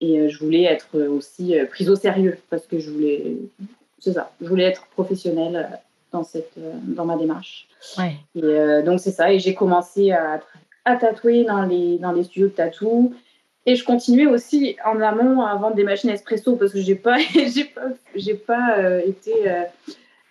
Et 0.00 0.28
je 0.28 0.38
voulais 0.42 0.64
être 0.64 0.98
aussi 0.98 1.54
prise 1.68 1.90
au 1.90 1.96
sérieux 1.96 2.38
parce 2.48 2.66
que 2.66 2.78
je 2.78 2.90
voulais, 2.90 3.36
c'est 3.98 4.14
ça, 4.14 4.32
je 4.40 4.48
voulais 4.48 4.64
être 4.64 4.86
professionnelle 4.88 5.78
dans, 6.10 6.24
cette, 6.24 6.58
dans 6.84 7.04
ma 7.04 7.16
démarche. 7.16 7.68
Ouais. 7.98 8.16
Et 8.34 8.82
donc, 8.82 9.00
c'est 9.00 9.10
ça. 9.10 9.32
Et 9.32 9.38
j'ai 9.38 9.54
commencé 9.54 10.10
à, 10.10 10.40
à, 10.86 10.96
tatouer 10.96 11.44
dans 11.44 11.62
les, 11.62 11.98
dans 11.98 12.12
les 12.12 12.24
studios 12.24 12.48
de 12.48 12.52
tatou. 12.52 13.14
Et 13.70 13.76
je 13.76 13.84
continuais 13.84 14.26
aussi 14.26 14.76
en 14.84 15.00
amont 15.00 15.42
à 15.42 15.54
vendre 15.56 15.76
des 15.76 15.84
machines 15.84 16.10
espresso 16.10 16.56
parce 16.56 16.72
que 16.72 16.80
j'ai 16.80 16.96
pas, 16.96 17.18
j'ai 17.34 17.64
pas, 17.64 17.88
j'ai 18.14 18.34
pas 18.34 19.00
été 19.04 19.32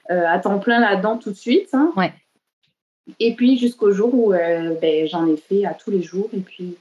à 0.09 0.39
temps 0.39 0.59
plein 0.59 0.79
là-dedans 0.79 1.17
tout 1.17 1.29
de 1.29 1.35
suite. 1.35 1.69
Hein. 1.73 1.93
Ouais. 1.95 2.11
Et 3.19 3.35
puis 3.35 3.57
jusqu'au 3.57 3.91
jour 3.91 4.13
où 4.13 4.33
euh, 4.33 4.75
ben, 4.79 5.07
j'en 5.07 5.25
ai 5.27 5.37
fait 5.37 5.65
à 5.65 5.73
tous 5.73 5.91
les 5.91 6.01
jours. 6.01 6.29
Et 6.33 6.41
puis 6.41 6.77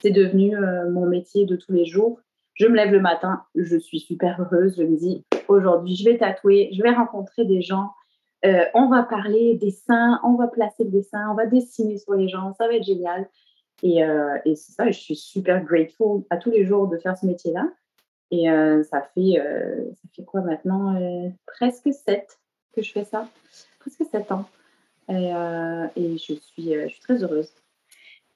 c'est 0.00 0.10
devenu 0.10 0.56
euh, 0.56 0.90
mon 0.90 1.06
métier 1.06 1.46
de 1.46 1.56
tous 1.56 1.72
les 1.72 1.86
jours. 1.86 2.18
Je 2.54 2.66
me 2.66 2.76
lève 2.76 2.92
le 2.92 3.00
matin, 3.00 3.42
je 3.56 3.76
suis 3.76 4.00
super 4.00 4.40
heureuse. 4.40 4.76
Je 4.76 4.82
me 4.82 4.96
dis 4.96 5.24
aujourd'hui, 5.48 5.96
je 5.96 6.04
vais 6.04 6.18
tatouer, 6.18 6.70
je 6.72 6.82
vais 6.82 6.90
rencontrer 6.90 7.44
des 7.44 7.62
gens. 7.62 7.90
Euh, 8.44 8.64
on 8.74 8.88
va 8.88 9.02
parler 9.02 9.56
dessin, 9.60 10.20
on 10.22 10.34
va 10.34 10.48
placer 10.48 10.84
le 10.84 10.90
dessin, 10.90 11.30
on 11.30 11.34
va 11.34 11.46
dessiner 11.46 11.98
sur 11.98 12.14
les 12.14 12.28
gens. 12.28 12.52
Ça 12.58 12.66
va 12.66 12.74
être 12.74 12.84
génial. 12.84 13.28
Et, 13.82 13.98
et 13.98 14.56
c'est 14.56 14.72
ça, 14.72 14.90
je 14.90 14.98
suis 14.98 15.16
super 15.16 15.62
grateful 15.62 16.22
à 16.30 16.36
tous 16.36 16.50
les 16.50 16.64
jours 16.64 16.88
de 16.88 16.96
faire 16.96 17.18
ce 17.18 17.26
métier-là. 17.26 17.68
Et 18.30 18.46
ça, 18.90 19.02
fait, 19.14 19.36
ça 19.36 20.08
fait 20.14 20.24
quoi 20.24 20.40
maintenant 20.40 20.98
Presque 21.46 21.92
sept 21.92 22.38
que 22.74 22.82
je 22.82 22.92
fais 22.92 23.04
ça. 23.04 23.28
Presque 23.80 24.04
sept 24.10 24.32
ans. 24.32 24.46
Euh, 25.10 25.86
et, 25.96 26.16
je, 26.18 26.34
suis, 26.34 26.74
euh, 26.74 26.84
je 26.88 26.94
suis 26.94 27.00
très 27.00 27.22
heureuse. 27.22 27.50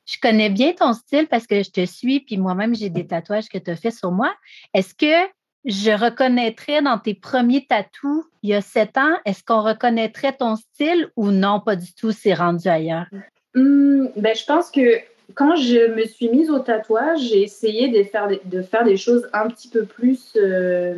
Je 0.07 0.17
connais 0.21 0.51
bien 0.51 0.73
ton 0.73 0.93
style 0.93 1.27
parce 1.27 1.47
que 1.47 1.63
je 1.63 1.71
te 1.71 1.85
suis, 1.85 2.21
puis 2.21 2.39
moi-même, 2.39 2.75
j'ai 2.75 2.89
des 2.89 3.07
tatouages 3.07 3.49
que 3.49 3.59
tu 3.59 3.71
as 3.71 3.77
fait 3.77 3.91
sur 3.91 4.11
moi. 4.11 4.35
Est-ce 4.73 4.95
que 4.95 5.31
je 5.65 5.91
reconnaîtrais 5.91 6.81
dans 6.81 6.99
tes 6.99 7.15
premiers 7.15 7.67
tatous 7.67 8.25
il 8.43 8.51
y 8.51 8.55
a 8.55 8.63
sept 8.63 8.97
ans, 8.97 9.17
est-ce 9.27 9.43
qu'on 9.45 9.63
reconnaîtrait 9.63 10.33
ton 10.33 10.57
style 10.57 11.11
ou 11.17 11.31
non, 11.31 11.61
pas 11.61 11.77
du 11.77 11.93
tout, 11.93 12.13
c'est 12.13 12.33
rendu 12.33 12.69
ailleurs? 12.69 13.07
Hum, 13.55 14.11
ben, 14.17 14.35
je 14.35 14.45
pense 14.45 14.71
que 14.71 15.01
quand 15.35 15.57
je 15.57 15.95
me 15.95 16.05
suis 16.05 16.29
mise 16.29 16.51
au 16.51 16.59
tatouage, 16.59 17.21
j'ai 17.21 17.43
essayé 17.43 17.89
de 17.89 18.03
faire, 18.09 18.29
de 18.45 18.63
faire 18.63 18.85
des 18.85 18.97
choses 18.97 19.29
un 19.33 19.49
petit 19.49 19.69
peu 19.69 19.85
plus 19.85 20.37
euh, 20.37 20.97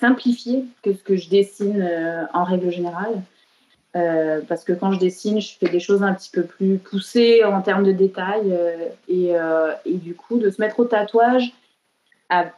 simplifiées 0.00 0.64
que 0.82 0.92
ce 0.92 1.02
que 1.02 1.16
je 1.16 1.28
dessine 1.28 2.28
en 2.32 2.44
règle 2.44 2.70
générale. 2.70 3.22
Euh, 3.96 4.40
parce 4.48 4.64
que 4.64 4.72
quand 4.72 4.92
je 4.92 4.98
dessine, 4.98 5.40
je 5.40 5.54
fais 5.56 5.68
des 5.68 5.78
choses 5.78 6.02
un 6.02 6.12
petit 6.14 6.30
peu 6.30 6.42
plus 6.42 6.78
poussées 6.78 7.44
en 7.44 7.62
termes 7.62 7.84
de 7.84 7.92
détails. 7.92 8.52
Euh, 8.52 8.88
et, 9.08 9.36
euh, 9.36 9.72
et, 9.84 9.94
du 9.94 10.14
coup, 10.14 10.38
de 10.38 10.50
se 10.50 10.60
mettre 10.60 10.80
au 10.80 10.84
tatouage 10.84 11.52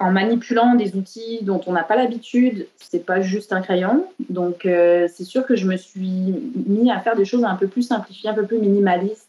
en 0.01 0.11
manipulant 0.11 0.75
des 0.75 0.97
outils 0.97 1.41
dont 1.43 1.61
on 1.67 1.73
n'a 1.73 1.83
pas 1.83 1.97
l'habitude, 1.97 2.67
c'est 2.79 3.05
pas 3.05 3.21
juste 3.21 3.53
un 3.53 3.61
crayon. 3.61 4.07
Donc, 4.31 4.61
c'est 4.63 5.25
sûr 5.25 5.45
que 5.45 5.55
je 5.55 5.67
me 5.67 5.77
suis 5.77 6.35
mis 6.67 6.91
à 6.91 6.99
faire 7.01 7.15
des 7.15 7.27
choses 7.27 7.45
un 7.45 7.57
peu 7.57 7.67
plus 7.67 7.83
simplifiées, 7.83 8.31
un 8.31 8.33
peu 8.33 8.47
plus 8.47 8.59
minimalistes 8.59 9.26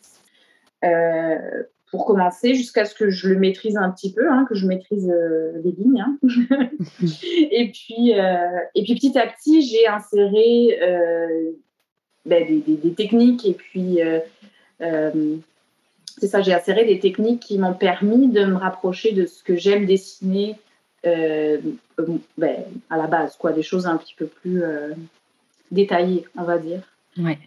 pour 1.91 2.05
commencer, 2.05 2.53
jusqu'à 2.53 2.86
ce 2.86 2.93
que 2.93 3.10
je 3.10 3.29
le 3.29 3.39
maîtrise 3.39 3.77
un 3.77 3.89
petit 3.91 4.12
peu, 4.12 4.29
hein, 4.29 4.46
que 4.50 4.55
je 4.55 4.67
maîtrise 4.67 5.12
les 5.63 5.72
lignes. 5.72 6.01
Hein. 6.01 6.17
et, 7.51 7.72
puis, 7.72 8.12
et 8.12 8.84
puis 8.84 8.96
petit 8.96 9.17
à 9.17 9.27
petit, 9.27 9.62
j'ai 9.62 9.88
inséré 9.88 10.77
ben, 12.27 12.46
des, 12.46 12.91
techniques 12.91 13.46
et 13.46 13.53
puis 13.53 14.01
euh, 14.01 14.19
euh, 14.81 15.38
c'est 16.17 16.27
ça, 16.27 16.41
j'ai 16.41 16.53
inséré 16.53 16.84
des 16.84 17.00
techniques 17.00 17.41
qui 17.41 17.57
m'ont 17.57 17.74
permis 17.74 18.27
de 18.27 18.43
me 18.43 18.57
rapprocher 18.57 19.13
de 19.13 19.25
ce 19.25 19.43
que 19.43 19.55
j'aime 19.55 19.86
dessiner 19.86 20.57
euh, 21.05 21.57
ben, 22.38 22.65
à 22.89 22.98
la 22.98 23.07
base, 23.07 23.38
quoi, 23.38 23.53
des 23.53 23.63
choses 23.63 23.88
un 23.88 23.96
petit 23.96 24.13
peu 24.15 24.25
plus 24.25 24.62
détaillées, 25.72 26.25
on 26.38 26.43
va 26.43 26.57
dire. 26.57 26.81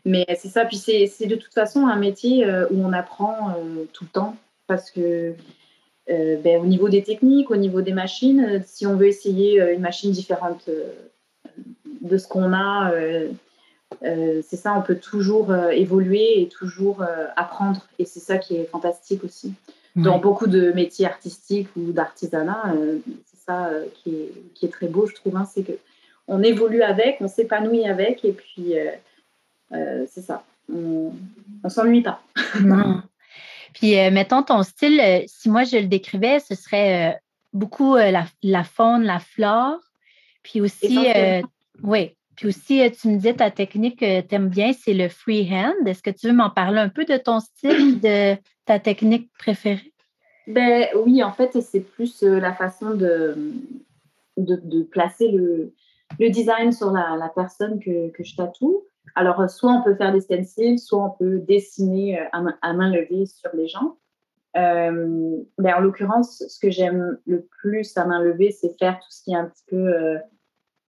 Mais 0.04 0.26
c'est 0.38 0.48
ça, 0.48 0.64
puis 0.64 0.76
c'est 0.76 1.26
de 1.26 1.36
toute 1.36 1.54
façon 1.54 1.86
un 1.86 1.96
métier 1.96 2.46
où 2.70 2.84
on 2.84 2.92
apprend 2.92 3.54
tout 3.92 4.04
le 4.04 4.10
temps 4.10 4.36
parce 4.66 4.90
que 4.90 5.34
ben, 6.08 6.60
au 6.60 6.66
niveau 6.66 6.88
des 6.88 7.02
techniques, 7.02 7.50
au 7.50 7.56
niveau 7.56 7.80
des 7.80 7.92
machines, 7.92 8.62
si 8.66 8.86
on 8.86 8.96
veut 8.96 9.06
essayer 9.06 9.60
une 9.72 9.80
machine 9.80 10.10
différente 10.10 10.68
de 12.00 12.18
ce 12.18 12.26
qu'on 12.26 12.52
a 12.52 12.92
euh, 14.04 14.40
c'est 14.46 14.56
ça, 14.56 14.74
on 14.76 14.82
peut 14.82 14.96
toujours 14.96 15.50
euh, 15.50 15.70
évoluer 15.70 16.40
et 16.40 16.48
toujours 16.48 17.02
euh, 17.02 17.26
apprendre. 17.36 17.86
Et 17.98 18.04
c'est 18.04 18.20
ça 18.20 18.38
qui 18.38 18.56
est 18.56 18.64
fantastique 18.64 19.24
aussi. 19.24 19.52
Dans 19.96 20.18
beaucoup 20.18 20.46
de 20.46 20.70
métiers 20.70 21.04
artistiques 21.04 21.68
ou 21.76 21.90
d'artisanat, 21.90 22.74
c'est 23.26 23.44
ça 23.44 23.70
qui 23.92 24.10
est, 24.10 24.32
qui, 24.54 24.66
est, 24.66 24.68
très 24.68 24.86
beau, 24.86 25.08
je 25.08 25.14
trouve. 25.16 25.36
Hein, 25.36 25.48
c'est 25.52 25.64
que 25.64 25.72
on 26.28 26.44
évolue 26.44 26.82
avec, 26.82 27.16
on 27.20 27.26
s'épanouit 27.26 27.88
avec, 27.88 28.24
et 28.24 28.30
puis 28.30 28.74
c'est 29.70 30.22
ça. 30.22 30.44
On, 30.72 31.12
ne 31.64 31.68
s'ennuie 31.68 32.02
pas. 32.02 32.22
non. 32.60 33.02
Puis, 33.74 33.94
mettons 34.10 34.42
ton 34.42 34.62
style, 34.62 35.00
si 35.26 35.48
moi 35.48 35.64
je 35.64 35.76
le 35.76 35.86
décrivais, 35.86 36.40
ce 36.40 36.54
serait 36.54 37.20
beaucoup 37.52 37.96
la, 37.96 38.26
la, 38.42 38.64
faune, 38.64 39.04
la 39.04 39.20
flore, 39.20 39.78
puis 40.42 40.60
aussi, 40.60 41.08
oui, 41.82 42.16
puis 42.40 42.48
aussi, 42.48 42.80
euh, 42.80 42.88
tu 42.88 43.08
me 43.08 43.16
disais 43.16 43.34
ta 43.34 43.50
technique 43.50 44.00
que 44.00 44.22
tu 44.22 44.34
aimes 44.34 44.48
bien, 44.48 44.72
c'est 44.72 44.94
le 44.94 45.10
freehand. 45.10 45.74
Est-ce 45.84 46.02
que 46.02 46.08
tu 46.08 46.26
veux 46.26 46.32
m'en 46.32 46.48
parler 46.48 46.78
un 46.78 46.88
peu 46.88 47.04
de 47.04 47.18
ton 47.18 47.38
style, 47.38 48.00
de 48.00 48.34
ta 48.64 48.78
technique 48.78 49.30
préférée? 49.38 49.92
Ben 50.46 50.86
oui, 51.04 51.22
en 51.22 51.32
fait, 51.32 51.60
c'est 51.60 51.80
plus 51.80 52.22
euh, 52.22 52.40
la 52.40 52.54
façon 52.54 52.94
de, 52.94 53.36
de, 54.38 54.82
placer 54.84 55.30
le, 55.30 55.74
le, 56.18 56.30
design 56.30 56.72
sur 56.72 56.90
la, 56.92 57.30
personne 57.34 57.78
que, 57.78 58.08
que, 58.08 58.24
je 58.24 58.34
tatoue. 58.34 58.84
Alors, 59.14 59.40
euh, 59.40 59.48
soit 59.48 59.72
on 59.72 59.82
peut 59.82 59.94
faire 59.94 60.12
des 60.12 60.20
stencils, 60.20 60.78
soit 60.78 61.04
on 61.04 61.10
peut 61.10 61.38
dessiner 61.38 62.18
à 62.32 62.72
main, 62.72 62.90
levée 62.90 63.26
sur 63.26 63.50
les 63.54 63.68
gens. 63.68 63.98
ben 64.54 65.44
en 65.58 65.80
l'occurrence, 65.80 66.42
ce 66.48 66.58
que 66.58 66.70
j'aime 66.70 67.18
le 67.26 67.46
plus 67.60 67.96
à 67.96 68.04
main 68.06 68.22
levée, 68.22 68.50
c'est 68.50 68.76
faire 68.78 68.98
tout 68.98 69.10
ce 69.10 69.22
qui 69.22 69.32
est 69.32 69.36
un 69.36 69.46
petit 69.46 69.64
peu 69.68 70.18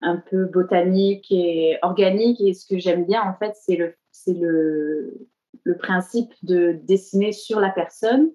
un 0.02 0.16
peu 0.16 0.44
botanique 0.44 1.26
et 1.30 1.78
organique. 1.82 2.40
Et 2.40 2.54
ce 2.54 2.66
que 2.66 2.78
j'aime 2.78 3.06
bien, 3.06 3.23
en 3.23 3.35
fait, 3.35 3.54
c'est 3.54 3.76
le, 3.76 3.94
c'est 4.12 4.35
le, 4.35 5.28
le 5.64 5.76
principe 5.76 6.32
de 6.42 6.78
dessiner 6.85 7.32
sur 7.32 7.61
la 7.61 7.70
personne 7.70 8.30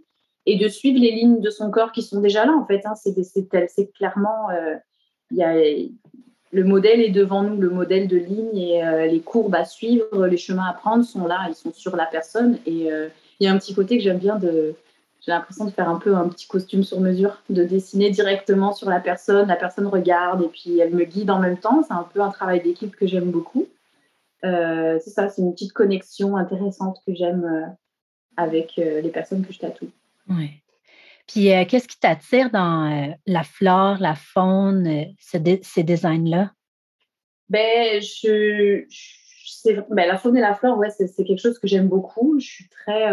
et 0.45 0.57
de 0.57 0.67
suivre 0.67 0.99
les 0.99 1.11
lignes 1.11 1.39
de 1.39 1.49
son 1.49 1.69
corps 1.69 1.91
qui 1.91 2.01
sont 2.01 2.19
déjà 2.19 2.45
là, 2.45 2.53
en 2.53 2.65
fait. 2.65 2.81
Hein. 2.85 2.95
C'est, 2.95 3.13
c'est, 3.23 3.91
clairement, 3.93 4.49
euh, 4.49 4.75
y 5.31 5.43
a, 5.43 5.53
le 6.51 6.63
modèle 6.63 7.01
est 7.01 7.09
devant 7.09 7.43
nous, 7.43 7.59
le 7.59 7.69
modèle 7.69 8.07
de 8.07 8.17
ligne 8.17 8.57
et 8.57 8.83
euh, 8.83 9.05
les 9.05 9.21
courbes 9.21 9.55
à 9.55 9.65
suivre, 9.65 10.27
les 10.27 10.37
chemins 10.37 10.67
à 10.67 10.73
prendre 10.73 11.03
sont 11.03 11.25
là, 11.25 11.45
ils 11.47 11.55
sont 11.55 11.71
sur 11.73 11.95
la 11.95 12.05
personne. 12.05 12.59
Et 12.65 12.91
euh, 12.91 13.07
il 13.39 13.45
y 13.45 13.47
a 13.47 13.53
un 13.53 13.57
petit 13.57 13.73
côté 13.73 13.97
que 13.97 14.03
j'aime 14.03 14.17
bien 14.17 14.37
de, 14.37 14.75
j'ai 15.21 15.31
l'impression 15.31 15.65
de 15.65 15.71
faire 15.71 15.89
un 15.89 15.97
peu 15.97 16.15
un 16.15 16.27
petit 16.27 16.47
costume 16.47 16.83
sur 16.83 16.99
mesure, 16.99 17.41
de 17.49 17.63
dessiner 17.63 18.09
directement 18.09 18.73
sur 18.73 18.89
la 18.89 18.99
personne. 18.99 19.47
La 19.47 19.55
personne 19.55 19.87
regarde 19.87 20.43
et 20.43 20.49
puis 20.49 20.79
elle 20.79 20.93
me 20.93 21.05
guide 21.05 21.31
en 21.31 21.39
même 21.39 21.57
temps. 21.57 21.83
C'est 21.87 21.93
un 21.93 22.07
peu 22.13 22.21
un 22.21 22.31
travail 22.31 22.61
d'équipe 22.61 22.95
que 22.95 23.07
j'aime 23.07 23.31
beaucoup. 23.31 23.67
Euh, 24.43 24.99
c'est 25.01 25.11
ça, 25.11 25.29
c'est 25.29 25.41
une 25.41 25.53
petite 25.53 25.73
connexion 25.73 26.35
intéressante 26.35 27.01
que 27.07 27.13
j'aime 27.13 27.75
avec 28.35 28.75
les 28.75 29.09
personnes 29.09 29.45
que 29.45 29.53
je 29.53 29.59
tatoue. 29.59 29.89
Puis, 31.27 31.49
qu'est-ce 31.67 31.87
qui 31.87 31.99
t'attire 31.99 32.49
dans 32.51 33.15
la 33.25 33.43
flore, 33.43 33.97
la 33.99 34.15
faune, 34.15 35.05
ces 35.19 35.83
designs-là? 35.83 36.51
Ben, 37.49 38.01
je, 38.01 38.85
ben, 39.89 40.07
la 40.07 40.17
faune 40.17 40.37
et 40.37 40.41
la 40.41 40.55
flore, 40.55 40.77
ouais, 40.77 40.89
c'est 40.89 41.23
quelque 41.23 41.41
chose 41.41 41.59
que 41.59 41.67
j'aime 41.67 41.87
beaucoup. 41.87 42.39
Je 42.39 42.47
suis 42.47 42.69
très 42.69 43.11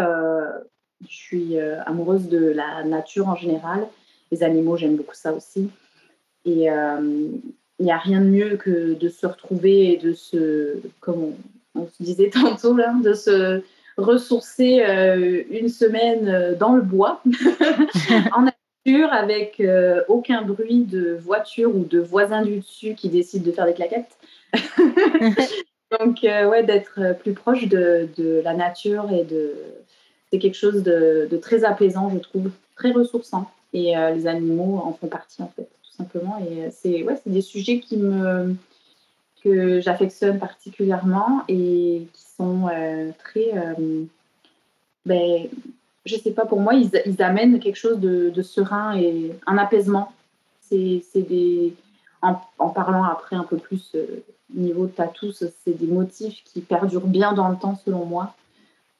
je 1.07 1.15
suis 1.15 1.57
euh, 1.57 1.81
amoureuse 1.85 2.27
de 2.27 2.47
la 2.47 2.83
nature 2.83 3.27
en 3.27 3.35
général. 3.35 3.87
Les 4.31 4.43
animaux, 4.43 4.77
j'aime 4.77 4.95
beaucoup 4.95 5.15
ça 5.15 5.33
aussi. 5.33 5.69
Et 6.45 6.69
euh, 6.69 7.29
il 7.79 7.85
n'y 7.85 7.91
a 7.91 7.97
rien 7.97 8.21
de 8.21 8.25
mieux 8.25 8.57
que 8.57 8.93
de 8.93 9.09
se 9.09 9.25
retrouver 9.25 9.93
et 9.93 9.97
de 9.97 10.13
se, 10.13 10.77
comme 10.99 11.33
on, 11.75 11.87
se 11.87 12.03
disait 12.03 12.29
tantôt, 12.33 12.75
là, 12.75 12.93
de 13.01 13.13
se 13.13 13.61
ressourcer 13.99 14.81
euh, 14.81 15.43
une 15.49 15.69
semaine 15.69 16.55
dans 16.59 16.73
le 16.73 16.81
bois, 16.81 17.21
en 18.33 18.43
nature, 18.85 19.11
avec 19.11 19.61
aucun 20.07 20.41
bruit 20.41 20.83
de 20.83 21.15
voiture 21.15 21.75
ou 21.75 21.83
de 21.83 21.99
voisins 21.99 22.41
du 22.41 22.57
dessus 22.57 22.95
qui 22.95 23.09
décident 23.09 23.45
de 23.45 23.51
faire 23.51 23.65
des 23.65 23.73
claquettes. 23.73 24.17
Donc, 25.99 26.19
ouais, 26.23 26.63
d'être 26.63 27.17
plus 27.19 27.33
proche 27.33 27.67
de, 27.67 28.07
de, 28.17 28.41
la 28.43 28.53
nature 28.53 29.11
et 29.11 29.23
de, 29.23 29.53
c'est 30.31 30.39
quelque 30.39 30.57
chose 30.57 30.83
de, 30.83 31.29
très 31.41 31.63
apaisant, 31.63 32.09
je 32.09 32.19
trouve, 32.19 32.51
très 32.75 32.91
ressourçant. 32.91 33.49
Et 33.73 33.97
euh, 33.97 34.11
les 34.11 34.27
animaux 34.27 34.81
en 34.83 34.93
font 34.93 35.07
partie, 35.07 35.41
en 35.41 35.51
fait, 35.55 35.63
tout 35.63 35.95
simplement. 35.95 36.37
Et 36.39 36.65
euh, 36.65 36.69
c'est 36.71 37.03
ouais, 37.03 37.19
des 37.25 37.41
sujets 37.41 37.79
qui 37.79 37.97
me, 37.97 38.55
que 39.43 39.79
j'affectionne 39.79 40.39
particulièrement 40.39 41.43
et 41.47 42.07
qui 42.13 42.23
sont 42.37 42.69
très. 43.19 43.51
ben, 45.05 45.47
je 46.05 46.15
sais 46.15 46.31
pas, 46.31 46.45
pour 46.45 46.61
moi, 46.61 46.73
ils, 46.73 47.21
amènent 47.21 47.59
quelque 47.59 47.75
chose 47.75 47.99
de, 47.99 48.29
de, 48.29 48.41
serein 48.41 48.97
et 48.97 49.31
un 49.45 49.57
apaisement. 49.57 50.11
C'est 50.61 51.01
des. 51.15 51.73
En, 52.21 52.69
parlant 52.69 53.03
après 53.03 53.35
un 53.35 53.43
peu 53.43 53.57
plus 53.57 53.95
niveau 54.53 54.87
tatou, 54.87 55.31
c'est 55.31 55.53
des 55.67 55.87
motifs 55.87 56.43
qui 56.45 56.61
perdurent 56.61 57.07
bien 57.07 57.33
dans 57.33 57.49
le 57.49 57.55
temps, 57.55 57.75
selon 57.85 58.05
moi. 58.05 58.35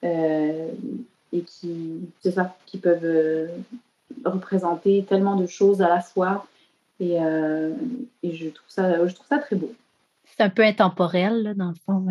Euh, 0.04 0.68
et 1.32 1.42
qui, 1.42 2.00
ça, 2.24 2.56
qui 2.66 2.78
peuvent 2.78 3.04
euh, 3.04 3.46
représenter 4.24 5.04
tellement 5.08 5.36
de 5.36 5.46
choses 5.46 5.82
à 5.82 5.88
la 5.88 6.00
fois. 6.00 6.46
Et, 6.98 7.18
euh, 7.20 7.72
et, 8.22 8.34
je, 8.34 8.48
trouve 8.48 8.68
ça, 8.68 9.06
je 9.06 9.14
trouve 9.14 9.26
ça 9.26 9.38
très 9.38 9.56
beau. 9.56 9.72
C'est 10.40 10.44
un 10.44 10.48
peu 10.48 10.62
intemporel, 10.62 11.42
là, 11.42 11.52
dans 11.52 11.68
le 11.68 11.74
fond. 11.84 12.06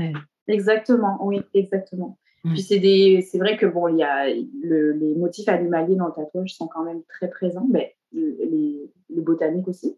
Exactement, 0.47 1.17
oui, 1.25 1.41
exactement. 1.55 2.19
Puis 2.43 2.61
c'est, 2.61 2.77
des, 2.77 3.27
c'est 3.27 3.39
vrai 3.39 3.57
que 3.57 3.65
bon, 3.65 3.87
il 3.87 3.97
y 3.97 4.03
a 4.03 4.27
les 4.27 5.15
motifs 5.15 5.49
animaliers 5.49 5.95
dans 5.95 6.05
le 6.05 6.13
tatouage 6.13 6.53
sont 6.53 6.67
quand 6.67 6.83
même 6.83 7.01
très 7.09 7.27
présents, 7.27 7.65
ben, 7.67 7.87
les, 8.13 8.91
les 9.09 9.21
botaniques 9.21 9.67
aussi. 9.67 9.97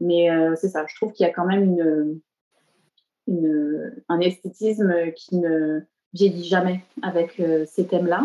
Mais 0.00 0.30
c'est 0.56 0.68
ça, 0.68 0.84
je 0.88 0.96
trouve 0.96 1.12
qu'il 1.12 1.24
y 1.24 1.28
a 1.28 1.32
quand 1.32 1.46
même 1.46 1.62
une, 1.62 2.20
une, 3.28 3.94
un 4.08 4.18
esthétisme 4.18 5.12
qui 5.14 5.36
ne 5.36 5.82
vieillit 6.12 6.48
jamais 6.48 6.80
avec 7.02 7.38
euh, 7.38 7.64
ces 7.66 7.86
thèmes-là. 7.86 8.24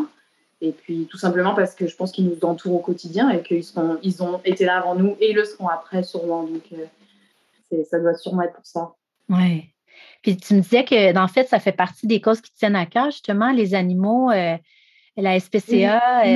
Et 0.61 0.71
puis 0.71 1.05
tout 1.05 1.19
simplement 1.19 1.53
parce 1.53 1.75
que 1.75 1.85
je 1.85 1.95
pense 1.95 2.11
qu'ils 2.11 2.27
nous 2.27 2.43
entourent 2.43 2.73
au 2.73 2.79
quotidien 2.79 3.29
et 3.29 3.43
qu'ils 3.43 3.63
sont, 3.63 3.99
ils 4.01 4.23
ont 4.23 4.41
été 4.43 4.65
là 4.65 4.79
avant 4.79 4.95
nous 4.95 5.15
et 5.19 5.29
ils 5.29 5.35
le 5.35 5.45
seront 5.45 5.67
après 5.67 6.01
sûrement. 6.01 6.45
Donc 6.45 6.63
euh, 6.73 7.83
ça 7.83 7.99
doit 7.99 8.15
sûrement 8.15 8.41
être 8.41 8.55
pour 8.55 8.65
ça. 8.65 8.95
Oui. 9.29 9.71
Puis 10.21 10.37
tu 10.37 10.55
me 10.55 10.61
disais 10.61 10.83
que 10.83 11.17
en 11.17 11.27
fait, 11.27 11.47
ça 11.47 11.59
fait 11.59 11.71
partie 11.71 12.07
des 12.07 12.21
causes 12.21 12.41
qui 12.41 12.51
tiennent 12.53 12.75
à 12.75 12.85
cœur, 12.85 13.11
justement, 13.11 13.51
les 13.51 13.75
animaux. 13.75 14.31
Euh, 14.31 14.57
la 15.17 15.39
SPCA, 15.39 16.31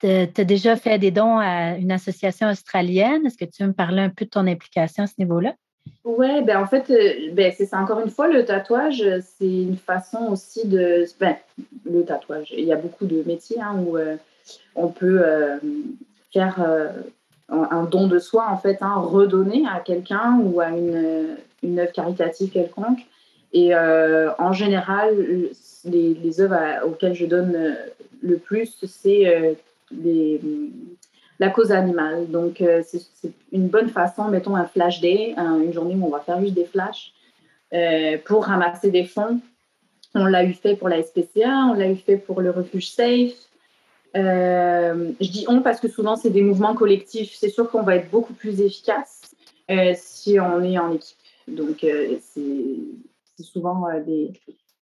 tu 0.00 0.08
as 0.08 0.44
déjà 0.44 0.76
fait 0.76 0.98
des 0.98 1.10
dons 1.10 1.38
à 1.38 1.76
une 1.76 1.92
association 1.92 2.48
australienne. 2.48 3.26
Est-ce 3.26 3.36
que 3.36 3.44
tu 3.44 3.62
veux 3.62 3.68
me 3.68 3.74
parler 3.74 4.02
un 4.02 4.10
peu 4.10 4.24
de 4.24 4.30
ton 4.30 4.46
implication 4.46 5.04
à 5.04 5.06
ce 5.06 5.14
niveau-là? 5.18 5.54
Ouais, 6.04 6.42
ben 6.42 6.60
en 6.60 6.66
fait, 6.66 6.90
euh, 6.90 7.32
ben 7.32 7.52
c'est 7.56 7.66
ça. 7.66 7.78
Encore 7.78 8.00
une 8.00 8.10
fois, 8.10 8.28
le 8.28 8.44
tatouage, 8.44 9.04
c'est 9.20 9.62
une 9.62 9.76
façon 9.76 10.26
aussi 10.30 10.66
de. 10.66 11.06
Ben, 11.20 11.36
le 11.84 12.04
tatouage, 12.04 12.52
il 12.56 12.64
y 12.64 12.72
a 12.72 12.76
beaucoup 12.76 13.06
de 13.06 13.22
métiers 13.24 13.60
hein, 13.60 13.76
où 13.78 13.96
euh, 13.96 14.16
on 14.74 14.88
peut 14.88 15.20
euh, 15.24 15.58
faire 16.32 16.60
un, 17.48 17.84
don 17.84 18.08
de 18.08 18.18
soi, 18.18 18.46
en 18.50 18.56
fait, 18.56 18.78
hein, 18.80 18.94
redonner 18.96 19.64
à 19.68 19.80
quelqu'un 19.80 20.40
ou 20.42 20.60
à 20.60 20.70
une, 20.70 21.36
une 21.62 21.78
œuvre 21.78 21.92
caritative 21.92 22.50
quelconque. 22.50 23.00
Et 23.52 23.74
en 23.74 24.52
général, 24.52 25.14
les, 25.84 26.40
œuvres 26.40 26.86
auxquelles 26.86 27.14
je 27.14 27.26
donne 27.26 27.76
le 28.22 28.38
plus, 28.38 28.82
c'est 28.86 29.56
les 29.90 30.40
la 31.42 31.50
cause 31.50 31.72
animale. 31.72 32.30
Donc, 32.30 32.60
euh, 32.60 32.82
c'est 32.84 33.32
une 33.50 33.66
bonne 33.66 33.88
façon, 33.88 34.28
mettons 34.28 34.54
un 34.54 34.66
flash 34.66 35.00
day, 35.00 35.34
une 35.36 35.72
journée 35.72 35.96
où 35.96 36.06
on 36.06 36.10
va 36.10 36.20
faire 36.20 36.40
juste 36.40 36.54
des 36.54 36.64
flashs 36.64 37.12
euh, 37.72 38.16
pour 38.24 38.44
ramasser 38.44 38.92
des 38.92 39.04
fonds. 39.04 39.40
On 40.14 40.26
l'a 40.26 40.44
eu 40.44 40.52
fait 40.52 40.76
pour 40.76 40.88
la 40.88 41.02
SPCA, 41.02 41.66
on 41.70 41.72
l'a 41.72 41.88
eu 41.88 41.96
fait 41.96 42.16
pour 42.16 42.40
le 42.42 42.50
refuge 42.50 42.90
Safe. 42.90 43.34
Euh, 44.14 45.10
je 45.20 45.30
dis 45.30 45.44
on 45.48 45.62
parce 45.62 45.80
que 45.80 45.88
souvent, 45.88 46.14
c'est 46.14 46.30
des 46.30 46.42
mouvements 46.42 46.74
collectifs. 46.74 47.34
C'est 47.34 47.48
sûr 47.48 47.68
qu'on 47.70 47.82
va 47.82 47.96
être 47.96 48.10
beaucoup 48.10 48.34
plus 48.34 48.60
efficace 48.60 49.34
si 49.94 50.38
on 50.38 50.62
est 50.62 50.78
en 50.78 50.92
équipe. 50.92 51.16
Donc, 51.48 51.86
c'est 52.20 53.42
souvent 53.42 53.86
des, 54.00 54.32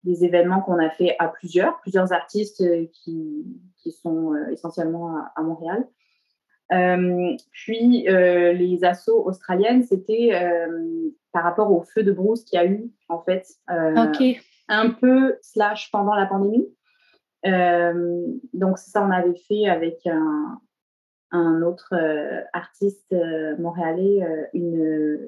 des 0.03 0.25
événements 0.25 0.61
qu'on 0.61 0.79
a 0.79 0.89
fait 0.89 1.15
à 1.19 1.27
plusieurs, 1.27 1.79
plusieurs 1.81 2.13
artistes 2.13 2.63
qui, 2.91 3.45
qui 3.77 3.91
sont 3.91 4.33
essentiellement 4.51 5.17
à 5.35 5.41
Montréal. 5.41 5.87
Euh, 6.73 7.35
puis 7.51 8.09
euh, 8.09 8.51
les 8.51 8.83
assauts 8.83 9.25
australiennes, 9.25 9.83
c'était 9.83 10.31
euh, 10.33 11.09
par 11.31 11.43
rapport 11.43 11.71
au 11.71 11.81
feu 11.81 12.03
de 12.03 12.11
brousse 12.11 12.43
qu'il 12.43 12.59
y 12.59 12.61
a 12.61 12.65
eu 12.65 12.91
en 13.07 13.21
fait 13.21 13.47
un 14.67 14.89
peu 14.89 15.37
slash 15.41 15.91
pendant 15.91 16.13
la 16.13 16.25
pandémie. 16.25 16.67
donc 18.53 18.77
ça, 18.77 19.05
on 19.05 19.11
avait 19.11 19.37
fait 19.47 19.67
avec 19.67 20.05
un, 20.05 20.59
un 21.31 21.61
autre 21.61 21.93
artiste 22.53 23.15
montréalais 23.59 24.25
une, 24.53 25.19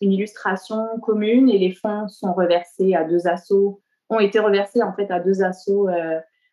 une, 0.00 0.12
illustration 0.12 0.98
commune 1.00 1.48
et 1.48 1.58
les 1.58 1.72
fonds 1.72 2.08
sont 2.08 2.32
reversés 2.32 2.94
à 2.94 3.04
deux 3.04 3.26
assauts, 3.26 3.80
ont 4.08 4.20
été 4.20 4.38
reversés 4.38 4.82
en 4.82 4.92
fait 4.92 5.10
à 5.10 5.20
deux 5.20 5.42
assauts 5.42 5.88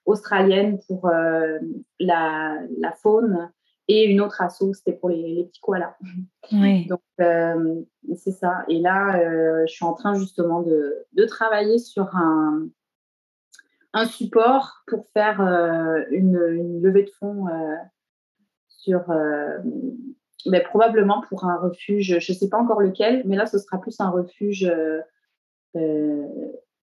australiennes 0.06 0.80
pour 0.88 1.10
la, 2.00 2.58
la 2.80 2.92
faune 2.94 3.50
et 3.92 4.04
une 4.04 4.22
autre 4.22 4.40
asso, 4.40 4.72
c'était 4.74 4.94
pour 4.94 5.10
les, 5.10 5.46
petits 5.46 5.62
koalas. 5.62 5.96
Oui. 6.52 6.86
Donc, 6.86 7.02
euh, 7.22 7.82
c'est 8.16 8.32
ça. 8.32 8.64
Et 8.68 8.80
là, 8.80 9.20
euh, 9.20 9.64
je 9.68 9.74
suis 9.74 9.84
en 9.84 9.94
train 9.94 10.14
justement 10.14 10.62
de, 10.62 11.08
de 11.14 11.26
travailler 11.26 11.80
sur 11.80 12.16
un, 12.16 12.68
un, 13.94 14.06
support 14.06 14.84
pour 14.86 15.08
faire 15.08 15.42
euh, 15.42 16.04
une, 16.12 16.40
une, 16.52 16.82
levée 16.84 17.02
de 17.02 17.10
fonds 17.20 17.48
sur, 18.82 19.04
mais 20.46 20.62
probablement 20.62 21.22
pour 21.30 21.46
un 21.46 21.58
refuge, 21.58 22.20
je 22.20 22.32
ne 22.32 22.38
sais 22.38 22.50
pas 22.50 22.58
encore 22.58 22.82
lequel, 22.82 23.24
mais 23.26 23.36
là, 23.36 23.46
ce 23.46 23.58
sera 23.58 23.80
plus 23.80 24.00
un 24.00 24.10
refuge 24.10 24.72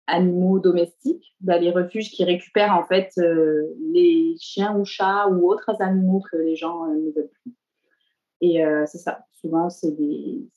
animaux 0.07 0.59
domestiques, 0.59 1.35
dans 1.41 1.61
les 1.61 1.71
refuges 1.71 2.11
qui 2.11 2.25
récupèrent 2.25 2.75
en 2.75 2.85
fait 2.85 3.13
euh, 3.19 3.67
les 3.93 4.37
chiens 4.39 4.77
ou 4.77 4.85
chats 4.85 5.29
ou 5.29 5.51
autres 5.51 5.81
animaux 5.81 6.23
que 6.31 6.37
les 6.37 6.57
gens 6.57 6.85
euh, 6.85 6.95
ne 6.95 7.13
veulent 7.13 7.31
plus. 7.43 7.55
Et 8.41 8.65
euh, 8.65 8.85
c'est 8.87 8.99
ça, 8.99 9.25
souvent 9.33 9.71
c'est 9.71 9.93
des, 9.93 10.49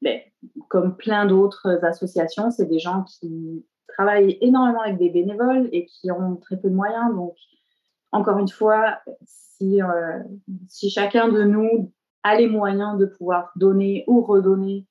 ben, 0.00 0.20
comme 0.68 0.96
plein 0.96 1.26
d'autres 1.26 1.84
associations, 1.84 2.50
c'est 2.50 2.66
des 2.66 2.78
gens 2.78 3.04
qui 3.04 3.64
travaillent 3.88 4.38
énormément 4.40 4.82
avec 4.82 4.98
des 4.98 5.10
bénévoles 5.10 5.68
et 5.72 5.84
qui 5.86 6.12
ont 6.12 6.36
très 6.36 6.56
peu 6.56 6.70
de 6.70 6.74
moyens. 6.74 7.12
Donc, 7.14 7.34
encore 8.12 8.38
une 8.38 8.48
fois, 8.48 8.98
si, 9.24 9.80
si 10.68 10.90
chacun 10.90 11.28
de 11.28 11.42
nous 11.42 11.92
a 12.22 12.36
les 12.36 12.46
moyens 12.46 12.98
de 12.98 13.06
pouvoir 13.06 13.50
donner 13.56 14.04
ou 14.06 14.22
redonner 14.22 14.86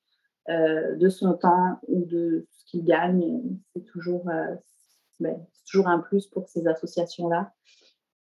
de 0.48 1.08
son 1.08 1.34
temps 1.34 1.78
ou 1.88 2.04
de 2.04 2.46
qui 2.68 2.82
gagnent. 2.82 3.40
C'est 3.74 3.84
toujours, 3.84 4.28
euh, 4.28 4.54
ben, 5.20 5.36
toujours 5.70 5.88
un 5.88 5.98
plus 5.98 6.26
pour 6.26 6.48
ces 6.48 6.66
associations-là. 6.66 7.52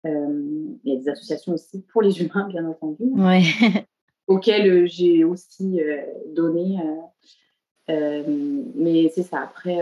Euh, 0.05 0.77
il 0.83 0.93
y 0.93 0.95
a 0.95 0.99
des 0.99 1.09
associations 1.09 1.53
aussi 1.53 1.81
pour 1.91 2.01
les 2.01 2.21
humains, 2.21 2.47
bien 2.47 2.65
entendu, 2.65 3.03
ouais. 3.15 3.43
auxquelles 4.27 4.69
euh, 4.69 4.85
j'ai 4.85 5.23
aussi 5.23 5.79
donné. 6.27 6.77
mais 7.87 9.09
c'est 9.13 9.23
ça, 9.23 9.41
après, 9.41 9.79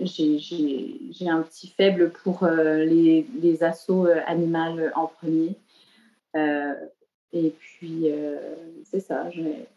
j'ai 0.00 1.28
un 1.28 1.42
petit 1.42 1.68
faible 1.68 2.10
pour 2.10 2.46
les, 2.46 3.26
les 3.40 3.62
assauts 3.62 4.06
animaux 4.26 4.88
en 4.94 5.06
premier. 5.06 5.54
et 7.32 7.50
puis, 7.58 8.06
c'est 8.84 9.00
ça, 9.00 9.26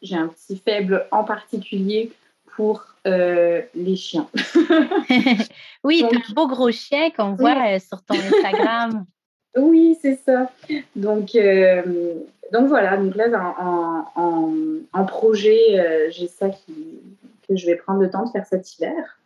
j'ai 0.01 0.15
un 0.15 0.27
petit 0.27 0.57
faible 0.57 1.07
en 1.11 1.23
particulier 1.23 2.11
pour 2.55 2.85
euh, 3.07 3.61
les 3.73 3.95
chiens. 3.95 4.27
oui, 5.83 6.05
tu 6.09 6.15
un 6.15 6.33
beau 6.33 6.47
gros 6.47 6.71
chien 6.71 7.09
qu'on 7.09 7.33
voit 7.33 7.75
euh, 7.75 7.79
sur 7.79 8.03
ton 8.03 8.15
Instagram. 8.15 9.05
oui, 9.57 9.97
c'est 10.01 10.19
ça. 10.25 10.51
Donc, 10.95 11.35
euh, 11.35 12.13
donc 12.51 12.67
voilà, 12.67 12.97
donc 12.97 13.15
là, 13.15 13.25
en, 13.59 14.05
en, 14.21 14.53
en 14.93 15.05
projet, 15.05 16.09
j'ai 16.11 16.27
ça 16.27 16.49
qui, 16.49 16.99
que 17.47 17.55
je 17.55 17.65
vais 17.65 17.75
prendre 17.75 18.01
le 18.01 18.09
temps 18.09 18.25
de 18.25 18.29
faire 18.29 18.45
cet 18.45 18.75
hiver. 18.75 19.17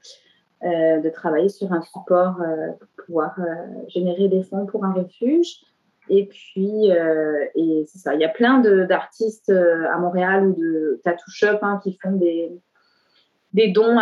De 0.63 1.10
travailler 1.10 1.50
sur 1.50 1.72
un 1.74 1.82
support 1.82 2.38
pour 2.80 3.06
pouvoir 3.06 3.36
générer 3.88 4.28
des 4.28 4.44
fonds 4.44 4.65
pour 4.65 4.84
un 4.86 4.94
refuge. 4.94 5.62
Et 6.10 6.26
puis, 6.28 6.88
et 7.56 7.86
c'est 7.88 7.98
ça, 7.98 8.13
il 8.15 8.22
y 8.22 8.26
a 8.26 8.30
plein 8.30 8.60
d'artistes 8.60 9.52
à 9.52 9.98
Montréal 9.98 10.48
ou 10.48 10.54
de 10.54 11.02
tattoo 11.04 11.26
shop 11.28 11.60
hein, 11.62 11.80
qui 11.84 11.98
font 12.02 12.13
des, 12.13 12.52
des 13.56 13.70
dons 13.70 13.98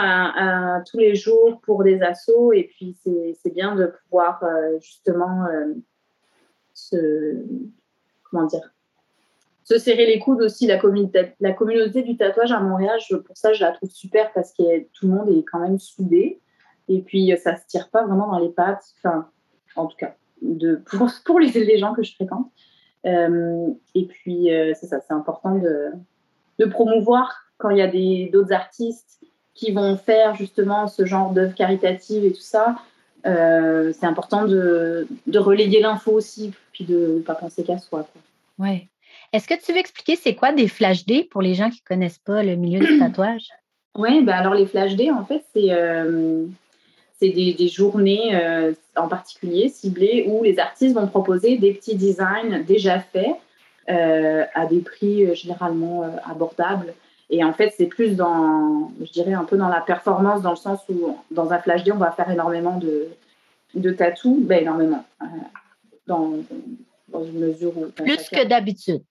tous 0.90 0.98
les 0.98 1.16
jours 1.16 1.62
pour 1.62 1.84
des 1.84 2.02
assos. 2.02 2.54
Et 2.54 2.64
puis, 2.64 2.98
c'est 3.04 3.54
bien 3.54 3.76
de 3.76 3.86
pouvoir 3.86 4.44
euh, 4.44 4.80
justement 4.82 5.46
euh, 5.46 5.74
se, 6.74 7.36
comment 8.30 8.48
dire, 8.48 8.74
se 9.64 9.78
serrer 9.78 10.08
les 10.08 10.20
coudes 10.20 10.42
aussi. 10.42 10.66
La 10.66 10.82
la 11.40 11.54
communauté 11.54 12.02
du 12.02 12.18
tatouage 12.18 12.52
à 12.52 12.60
Montréal, 12.60 13.00
pour 13.26 13.38
ça, 13.38 13.54
je 13.54 13.64
la 13.64 13.72
trouve 13.72 13.92
super 13.92 14.34
parce 14.34 14.54
que 14.54 14.80
tout 14.92 15.08
le 15.08 15.14
monde 15.14 15.30
est 15.30 15.44
quand 15.44 15.60
même 15.60 15.80
soudé. 15.80 16.42
Et 16.90 17.02
puis, 17.02 17.34
ça 17.42 17.56
se 17.56 17.66
tire 17.68 17.90
pas 17.90 18.06
vraiment 18.06 18.28
dans 18.28 18.40
les 18.40 18.50
pattes. 18.50 18.86
Enfin, 18.98 19.30
en 19.76 19.88
tout 19.88 19.98
cas, 19.98 20.16
de, 20.42 20.76
pour, 20.76 21.10
pour 21.26 21.40
les, 21.40 21.52
les 21.52 21.78
gens 21.78 21.94
que 21.94 22.04
je 22.04 22.14
fréquente. 22.14 22.52
Euh, 23.06 23.68
et 23.96 24.06
puis, 24.06 24.50
c'est 24.76 24.88
ça, 24.88 25.00
c'est 25.02 25.14
important 25.14 25.56
de, 25.56 25.92
de 26.60 26.66
promouvoir 26.66 27.44
quand 27.58 27.70
il 27.70 27.78
y 27.78 27.82
a 27.82 28.30
d'autres 28.30 28.54
artistes 28.54 29.20
qui 29.54 29.72
vont 29.72 29.98
faire 29.98 30.36
justement 30.36 30.88
ce 30.88 31.06
genre 31.06 31.32
d'œuvres 31.32 31.54
caritatives 31.54 32.26
et 32.26 32.34
tout 32.34 32.42
ça, 32.42 32.76
euh, 33.26 33.94
c'est 33.98 34.06
important 34.06 34.46
de, 34.46 35.08
de 35.28 35.40
relayer 35.40 35.80
l'info 35.80 36.12
aussi, 36.12 36.54
puis 36.74 36.84
de 36.84 37.16
ne 37.18 37.22
pas 37.22 37.36
penser 37.36 37.64
qu'à 37.64 37.78
soi. 37.78 38.08
Oui. 38.60 38.90
Est-ce 39.32 39.48
que 39.48 39.54
tu 39.54 39.72
veux 39.72 39.80
expliquer 39.80 40.16
c'est 40.16 40.36
quoi 40.36 40.52
des 40.52 40.68
flash 40.68 41.06
days 41.06 41.24
pour 41.24 41.42
les 41.42 41.54
gens 41.54 41.70
qui 41.70 41.82
ne 41.84 41.96
connaissent 41.96 42.20
pas 42.20 42.44
le 42.44 42.56
milieu 42.56 42.80
du 42.80 43.00
tatouage? 43.00 43.48
Oui, 43.96 44.24
ben 44.24 44.34
alors 44.34 44.56
les 44.56 44.66
flash 44.66 44.96
days, 44.96 45.12
en 45.12 45.24
fait, 45.24 45.44
c'est 45.54 45.70
euh, 47.24 47.34
des, 47.34 47.54
des, 47.54 47.68
journées 47.68 48.36
euh, 48.36 48.74
en 48.96 49.08
particulier 49.08 49.70
ciblées 49.70 50.26
où 50.28 50.44
les 50.44 50.60
artistes 50.60 50.96
vont 50.96 51.08
proposer 51.08 51.58
des 51.58 51.74
petits 51.74 51.96
designs 51.96 52.64
déjà 52.66 53.00
faits 53.00 53.36
à 53.88 54.66
des 54.66 54.80
prix 54.80 55.36
généralement 55.36 56.04
abordables. 56.26 56.94
Et 57.30 57.44
en 57.44 57.52
fait, 57.52 57.74
c'est 57.76 57.88
plus 57.88 58.16
dans, 58.16 58.92
je 59.02 59.12
dirais, 59.12 59.34
un 59.34 59.44
peu 59.44 59.58
dans 59.58 59.68
la 59.68 59.82
performance, 59.82 60.42
dans 60.42 60.52
le 60.52 60.56
sens 60.56 60.80
où 60.88 61.18
dans 61.32 61.52
un 61.52 61.60
flash 61.60 61.84
day, 61.84 61.92
on 61.92 61.98
va 61.98 62.12
faire 62.12 62.32
énormément 62.32 62.78
de, 62.78 63.10
de 63.76 63.92
tatous, 63.92 64.40
ben 64.40 64.62
énormément, 64.62 65.04
dans, 66.08 66.32
dans 67.10 67.26
une 67.26 67.40
mesure 67.40 67.78
où... 67.78 67.88
Plus 67.88 68.30
que 68.30 68.48
d'habitude. 68.48 69.02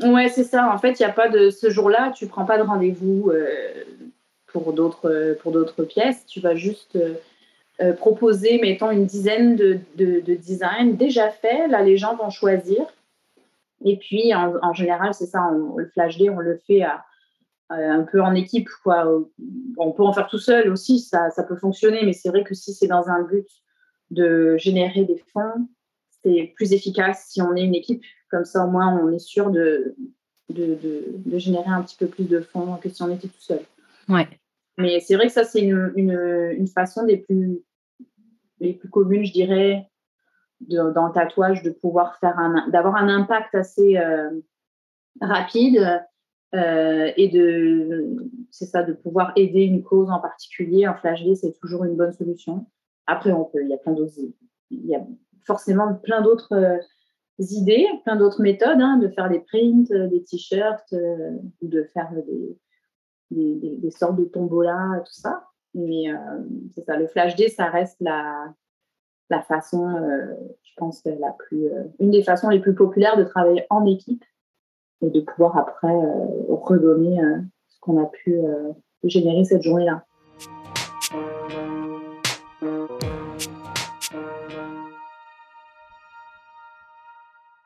Ouais, 0.00 0.28
c'est 0.28 0.44
ça. 0.44 0.72
En 0.72 0.78
fait, 0.78 0.98
il 1.00 1.02
n'y 1.02 1.08
a 1.08 1.12
pas 1.12 1.28
de 1.28 1.50
ce 1.50 1.70
jour-là, 1.70 2.12
tu 2.14 2.26
prends 2.26 2.44
pas 2.44 2.58
de 2.58 2.62
rendez-vous 2.62 3.30
euh, 3.30 3.84
pour 4.48 4.72
d'autres 4.72 5.36
pour 5.40 5.52
d'autres 5.52 5.84
pièces. 5.84 6.26
Tu 6.26 6.40
vas 6.40 6.54
juste 6.54 6.98
euh, 7.80 7.92
proposer, 7.92 8.58
mettons, 8.60 8.90
une 8.90 9.06
dizaine 9.06 9.56
de, 9.56 9.78
de, 9.96 10.34
designs 10.34 10.94
déjà 10.94 11.30
faits. 11.30 11.70
Là, 11.70 11.82
les 11.82 11.96
gens 11.96 12.16
vont 12.16 12.30
choisir. 12.30 12.86
Et 13.84 13.98
puis, 13.98 14.34
en, 14.34 14.72
général, 14.72 15.12
c'est 15.12 15.26
ça. 15.26 15.50
le 15.76 15.86
flash 15.88 16.16
day, 16.16 16.30
on 16.30 16.38
le 16.38 16.56
fait 16.66 16.82
un 17.68 18.02
peu 18.04 18.22
en 18.22 18.34
équipe. 18.34 18.68
Quoi. 18.82 19.06
On 19.76 19.92
peut 19.92 20.02
en 20.02 20.12
faire 20.12 20.28
tout 20.28 20.38
seul 20.38 20.70
aussi, 20.70 20.98
ça, 20.98 21.30
ça 21.30 21.42
peut 21.42 21.56
fonctionner. 21.56 22.04
Mais 22.04 22.14
c'est 22.14 22.30
vrai 22.30 22.42
que 22.42 22.54
si 22.54 22.72
c'est 22.72 22.86
dans 22.86 23.08
un 23.08 23.22
but 23.22 23.46
de 24.10 24.56
générer 24.56 25.04
des 25.04 25.22
fonds, 25.32 25.68
c'est 26.22 26.52
plus 26.56 26.72
efficace 26.72 27.26
si 27.28 27.42
on 27.42 27.54
est 27.54 27.62
une 27.62 27.74
équipe. 27.74 28.02
Comme 28.30 28.44
ça, 28.44 28.64
au 28.64 28.70
moins, 28.70 28.98
on 28.98 29.12
est 29.12 29.20
sûr 29.20 29.50
de, 29.50 29.94
de, 30.50 30.78
de, 31.24 31.38
générer 31.38 31.68
un 31.68 31.82
petit 31.82 31.96
peu 31.96 32.06
plus 32.06 32.24
de 32.24 32.40
fonds 32.40 32.76
que 32.76 32.88
si 32.88 33.02
on 33.02 33.14
était 33.14 33.28
tout 33.28 33.40
seul. 33.40 33.60
Ouais. 34.08 34.28
Mais 34.78 35.00
c'est 35.00 35.14
vrai 35.14 35.26
que 35.26 35.32
ça, 35.32 35.44
c'est 35.44 35.60
une, 35.60 35.92
une, 35.96 36.54
une, 36.56 36.68
façon 36.68 37.04
des 37.04 37.18
plus, 37.18 37.62
les 38.60 38.74
plus 38.74 38.88
communes, 38.88 39.24
je 39.24 39.32
dirais, 39.32 39.88
dans 40.60 41.06
le 41.06 41.12
tatouage, 41.12 41.62
de 41.62 41.70
pouvoir 41.70 42.18
faire 42.18 42.38
un, 42.38 42.68
d'avoir 42.68 42.96
un 42.96 43.08
impact 43.08 43.54
assez 43.54 43.96
euh, 43.98 44.30
rapide 45.20 46.02
euh, 46.54 47.12
et 47.16 47.28
de, 47.28 48.16
c'est 48.50 48.66
ça, 48.66 48.82
de 48.82 48.92
pouvoir 48.92 49.32
aider 49.36 49.62
une 49.62 49.82
cause 49.82 50.10
en 50.10 50.20
particulier. 50.20 50.86
Un 50.86 50.96
day, 51.02 51.34
c'est 51.34 51.52
toujours 51.60 51.84
une 51.84 51.96
bonne 51.96 52.12
solution. 52.12 52.66
Après, 53.06 53.32
on 53.32 53.44
peut, 53.44 53.62
il 53.62 53.68
y 53.68 53.74
a 53.74 53.78
plein 53.78 53.92
d'autres, 53.92 54.14
il 54.70 54.86
y 54.86 54.94
a 54.94 55.04
forcément 55.46 55.94
plein 55.94 56.22
d'autres 56.22 56.54
euh, 56.54 56.78
idées, 57.38 57.86
plein 58.04 58.16
d'autres 58.16 58.40
méthodes, 58.40 58.80
hein, 58.80 58.96
de 58.98 59.08
faire 59.08 59.28
des 59.28 59.40
prints, 59.40 59.90
des 59.90 60.24
t-shirts, 60.24 60.94
ou 61.60 61.68
de 61.68 61.84
faire 61.92 62.10
des, 62.12 62.58
des, 63.30 63.76
des, 63.76 63.90
sortes 63.90 64.16
de 64.16 64.24
tombola, 64.24 65.02
tout 65.04 65.12
ça. 65.12 65.44
Mais 65.74 66.06
c'est 66.74 66.84
ça, 66.84 66.96
le 66.96 67.06
flash 67.06 67.36
day, 67.36 67.48
ça 67.48 67.66
reste 67.66 67.96
la, 68.00 68.54
la 69.30 69.42
façon, 69.42 69.94
je 70.62 70.72
pense, 70.76 71.04
la 71.04 71.32
plus, 71.32 71.68
une 72.00 72.10
des 72.10 72.22
façons 72.22 72.48
les 72.48 72.60
plus 72.60 72.74
populaires 72.74 73.16
de 73.16 73.24
travailler 73.24 73.64
en 73.70 73.84
équipe 73.84 74.24
et 75.02 75.10
de 75.10 75.20
pouvoir 75.20 75.58
après 75.58 75.94
redonner 76.48 77.20
ce 77.68 77.78
qu'on 77.80 78.02
a 78.02 78.06
pu 78.06 78.40
générer 79.04 79.44
cette 79.44 79.62
journée-là. 79.62 80.04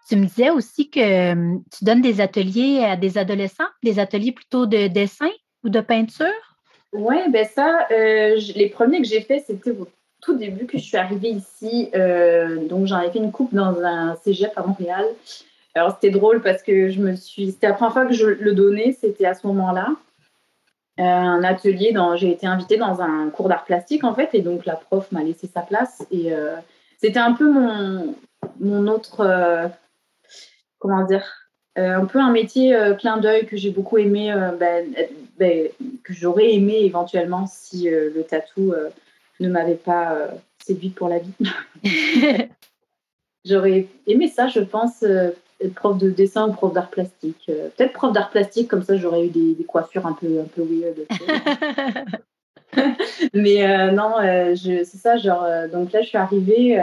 Tu 0.09 0.17
me 0.17 0.25
disais 0.25 0.51
aussi 0.51 0.91
que 0.91 1.59
tu 1.71 1.85
donnes 1.85 2.03
des 2.03 2.21
ateliers 2.21 2.85
à 2.85 2.97
des 2.97 3.17
adolescents, 3.17 3.63
des 3.85 4.01
ateliers 4.01 4.33
plutôt 4.33 4.67
de 4.67 4.89
dessin 4.89 5.31
ou 5.63 5.69
de 5.69 5.81
peinture? 5.81 6.50
Oui, 6.93 7.17
ben 7.31 7.47
ça, 7.47 7.87
euh, 7.93 8.37
les 8.57 8.69
premiers 8.69 9.01
que 9.01 9.07
j'ai 9.07 9.21
faits, 9.21 9.45
c'était 9.47 9.71
au 9.71 9.87
tout 10.21 10.37
début 10.37 10.67
que 10.67 10.77
je 10.77 10.83
suis 10.83 10.97
arrivée 10.97 11.31
ici. 11.31 11.89
Euh, 11.95 12.67
donc, 12.67 12.87
j'en 12.87 13.01
ai 13.01 13.11
fait 13.11 13.19
une 13.19 13.31
coupe 13.31 13.55
dans 13.55 13.81
un 13.81 14.17
cégep 14.17 14.53
à 14.57 14.67
Montréal. 14.67 15.05
Alors, 15.75 15.95
c'était 15.95 16.11
drôle 16.11 16.43
parce 16.43 16.63
que 16.63 16.91
je 16.91 17.01
me 17.01 17.15
suis. 17.15 17.53
C'était 17.53 17.69
la 17.69 17.75
première 17.75 17.93
fois 17.93 18.07
que 18.07 18.13
je 18.13 18.27
le 18.27 18.55
donnais, 18.55 18.97
c'était 19.01 19.27
à 19.27 19.35
ce 19.35 19.47
moment-là. 19.47 19.89
Euh, 20.99 21.03
un 21.05 21.45
atelier, 21.45 21.93
dans... 21.93 22.17
j'ai 22.17 22.33
été 22.33 22.47
invitée 22.47 22.77
dans 22.77 23.01
un 23.01 23.31
cours 23.31 23.49
d'art 23.49 23.65
plastique 23.65 24.03
en 24.03 24.15
fait, 24.15 24.31
et 24.33 24.43
donc 24.43 24.67
la 24.67 24.75
prof 24.75 25.11
m'a 25.13 25.23
laissé 25.23 25.47
sa 25.47 25.61
place. 25.63 26.05
Et 26.11 26.33
c'était 26.99 27.21
un 27.21 27.33
peu 27.33 27.51
mon, 27.51 28.15
mon 28.59 28.87
autre 28.89 29.71
comment 30.79 31.05
dire, 31.05 31.25
un 31.77 32.05
peu 32.05 32.19
un 32.19 32.33
métier 32.33 32.77
clin 32.99 33.17
d'œil 33.17 33.47
que 33.47 33.57
j'ai 33.57 33.71
beaucoup 33.71 33.97
aimé, 33.97 34.35
ben, 34.59 34.93
ben, 35.41 35.69
que 36.05 36.13
j'aurais 36.13 36.55
aimé 36.55 36.79
éventuellement 36.83 37.47
si 37.47 37.89
le 37.91 38.23
tatou 38.23 38.73
ne 39.41 39.49
m'avait 39.49 39.75
pas 39.75 40.29
séduit 40.63 40.91
pour 40.91 41.09
la 41.09 41.19
vie. 41.19 41.33
j'aurais 43.45 43.89
aimé 44.07 44.29
ça, 44.29 44.47
je 44.47 44.61
pense, 44.61 45.03
être 45.03 45.75
prof 45.75 45.99
de 45.99 46.11
dessin 46.11 46.49
ou 46.49 46.53
prof 46.53 46.73
d'art 46.73 46.91
plastique. 46.91 47.43
Peut-être 47.47 47.93
prof 47.93 48.13
d'art 48.13 48.31
plastique, 48.31 48.69
comme 48.69 48.85
ça 48.85 48.97
j'aurais 48.97 49.27
eu 49.27 49.31
des, 49.31 49.55
des, 49.55 49.65
coiffures 49.65 50.07
un 50.07 50.13
peu, 50.13 50.41
un 50.41 50.45
peu 50.45 50.63
weird. 50.63 51.07
Mais 53.35 53.65
euh, 53.65 53.91
non, 53.91 54.15
euh, 54.21 54.55
c'est 54.57 54.85
ça, 54.85 55.17
genre, 55.17 55.45
euh, 55.45 55.69
donc 55.69 55.93
là, 55.93 56.03
je 56.03 56.09
suis 56.09 56.19
arrivée 56.19 56.83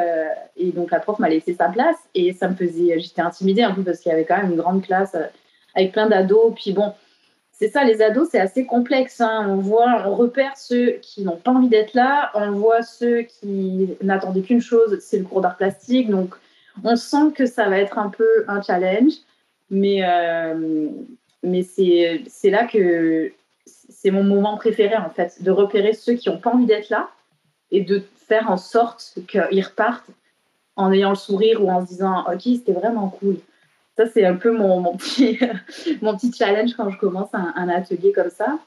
et 0.55 0.71
donc 0.71 0.91
la 0.91 0.99
prof 0.99 1.19
m'a 1.19 1.29
laissé 1.29 1.53
sa 1.53 1.69
place 1.69 1.97
et 2.13 2.33
ça 2.33 2.47
me 2.47 2.55
faisait, 2.55 2.99
j'étais 2.99 3.21
intimidée 3.21 3.63
un 3.63 3.73
peu 3.73 3.83
parce 3.83 3.99
qu'il 3.99 4.11
y 4.11 4.13
avait 4.13 4.25
quand 4.25 4.37
même 4.37 4.51
une 4.51 4.57
grande 4.57 4.83
classe 4.83 5.15
avec 5.75 5.91
plein 5.91 6.07
d'ados. 6.07 6.53
Puis 6.55 6.73
bon, 6.73 6.93
c'est 7.59 7.69
ça, 7.69 7.83
les 7.83 8.01
ados, 8.01 8.29
c'est 8.31 8.39
assez 8.39 8.65
complexe. 8.65 9.19
Hein. 9.21 9.45
On 9.49 9.57
voit, 9.57 10.03
on 10.05 10.15
repère 10.15 10.55
ceux 10.57 10.91
qui 11.01 11.23
n'ont 11.23 11.37
pas 11.37 11.51
envie 11.51 11.69
d'être 11.69 11.93
là, 11.93 12.31
on 12.35 12.51
voit 12.51 12.83
ceux 12.83 13.21
qui 13.21 13.95
n'attendaient 14.01 14.41
qu'une 14.41 14.61
chose, 14.61 14.99
c'est 14.99 15.17
le 15.17 15.23
cours 15.23 15.41
d'art 15.41 15.57
plastique. 15.57 16.09
Donc, 16.09 16.35
on 16.83 16.95
sent 16.95 17.31
que 17.35 17.45
ça 17.45 17.67
va 17.67 17.79
être 17.79 17.97
un 17.97 18.09
peu 18.09 18.45
un 18.47 18.61
challenge, 18.61 19.13
mais, 19.71 20.01
mais 21.41 21.63
c'est 21.63 22.49
là 22.49 22.65
que 22.65 23.31
c'est 23.89 24.11
mon 24.11 24.23
moment 24.23 24.57
préféré 24.57 24.95
en 24.95 25.09
fait, 25.09 25.41
de 25.41 25.51
repérer 25.51 25.93
ceux 25.93 26.13
qui 26.13 26.29
n'ont 26.29 26.37
pas 26.37 26.51
envie 26.51 26.65
d'être 26.65 26.89
là 26.89 27.09
et 27.71 27.81
de 27.81 28.03
faire 28.27 28.49
en 28.49 28.57
sorte 28.57 29.17
qu'ils 29.27 29.63
repartent 29.63 30.09
en 30.75 30.91
ayant 30.91 31.09
le 31.09 31.15
sourire 31.15 31.63
ou 31.63 31.71
en 31.71 31.81
se 31.81 31.89
disant 31.89 32.23
ok 32.31 32.41
c'était 32.43 32.73
vraiment 32.73 33.09
cool. 33.09 33.37
Ça 33.97 34.05
c'est 34.05 34.25
un 34.25 34.35
peu 34.35 34.51
mon, 34.51 34.79
mon, 34.79 34.95
petit, 34.95 35.39
mon 36.01 36.15
petit 36.15 36.31
challenge 36.31 36.75
quand 36.75 36.89
je 36.89 36.97
commence 36.97 37.33
un, 37.33 37.69
atelier 37.69 38.11
comme 38.11 38.29
ça. 38.29 38.59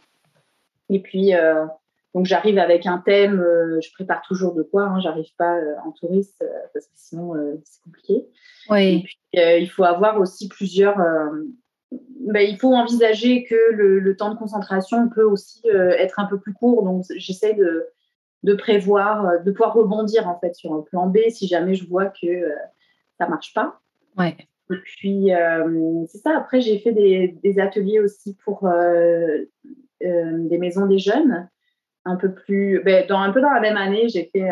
Et 0.88 0.98
puis 0.98 1.34
euh, 1.34 1.66
donc 2.14 2.26
j'arrive 2.26 2.58
avec 2.58 2.84
un 2.86 2.98
thème, 2.98 3.40
euh, 3.40 3.80
je 3.80 3.92
prépare 3.92 4.22
toujours 4.22 4.54
de 4.54 4.64
quoi, 4.64 4.82
hein, 4.82 5.00
j'arrive 5.00 5.32
pas 5.38 5.56
euh, 5.56 5.74
en 5.84 5.92
touriste 5.92 6.44
parce 6.74 6.86
que 6.86 6.92
sinon 6.96 7.34
c'est 7.64 7.80
compliqué. 7.82 8.26
Oui. 8.68 8.96
Et 8.96 9.02
puis 9.02 9.18
il 9.32 9.70
faut 9.70 9.84
avoir 9.84 10.20
aussi 10.20 10.48
plusieurs 10.48 10.98
ben, 12.20 12.48
il 12.48 12.58
faut 12.58 12.74
envisager 12.74 13.44
que 13.44 13.72
le, 13.72 14.16
temps 14.16 14.32
de 14.32 14.38
concentration 14.38 15.08
peut 15.08 15.24
aussi 15.24 15.62
être 15.68 16.20
un 16.20 16.26
peu 16.26 16.38
plus 16.38 16.52
court. 16.52 16.84
Donc, 16.84 17.04
j'essaie 17.16 17.54
de, 17.54 17.86
de, 18.44 18.54
prévoir, 18.54 19.42
de 19.42 19.50
pouvoir 19.50 19.74
rebondir 19.74 20.28
en 20.28 20.38
fait 20.38 20.54
sur 20.54 20.72
un 20.72 20.82
plan 20.82 21.08
B 21.08 21.18
si 21.30 21.48
jamais 21.48 21.74
je 21.74 21.88
vois 21.88 22.06
que 22.06 22.52
ça 23.18 23.26
marche 23.26 23.52
pas. 23.54 23.80
Ouais. 24.16 24.36
Et 24.70 24.76
puis, 24.85 25.30
c'est 26.09 26.18
ça. 26.18 26.37
Après, 26.37 26.61
j'ai 26.61 26.78
fait 26.78 26.92
des, 26.92 27.59
ateliers 27.59 28.00
aussi 28.00 28.37
pour 28.44 28.68
des 30.00 30.59
maisons 30.59 30.87
des 30.87 30.98
jeunes. 30.98 31.48
Un 32.04 32.16
peu 32.16 32.33
plus, 32.33 32.83
ben, 32.83 33.06
dans, 33.06 33.20
un 33.20 33.30
peu 33.30 33.40
dans 33.40 33.50
la 33.50 33.61
même 33.61 33.76
année, 33.76 34.09
j'ai 34.09 34.30
fait 34.33 34.48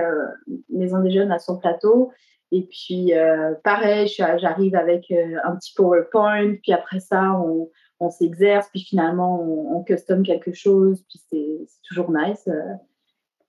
Maison 0.69 1.01
des 1.01 1.11
jeunes 1.11 1.33
à 1.33 1.39
son 1.39 1.59
plateau. 1.59 2.13
Et 2.51 2.63
puis, 2.63 3.15
euh, 3.15 3.55
pareil, 3.63 4.09
j'arrive 4.09 4.75
avec 4.75 5.11
euh, 5.11 5.37
un 5.45 5.57
petit 5.57 5.75
PowerPoint, 5.75 6.55
puis 6.63 6.73
après 6.73 7.01
ça, 7.01 7.33
on, 7.33 7.71
on 8.01 8.11
s'exerce, 8.11 8.69
puis 8.71 8.81
finalement, 8.81 9.43
on, 9.43 9.77
on, 9.77 9.83
custom 9.83 10.23
quelque 10.23 10.53
chose, 10.55 11.05
puis 11.09 11.21
c'est 11.29 11.67
toujours 11.87 12.11
nice. 12.11 12.49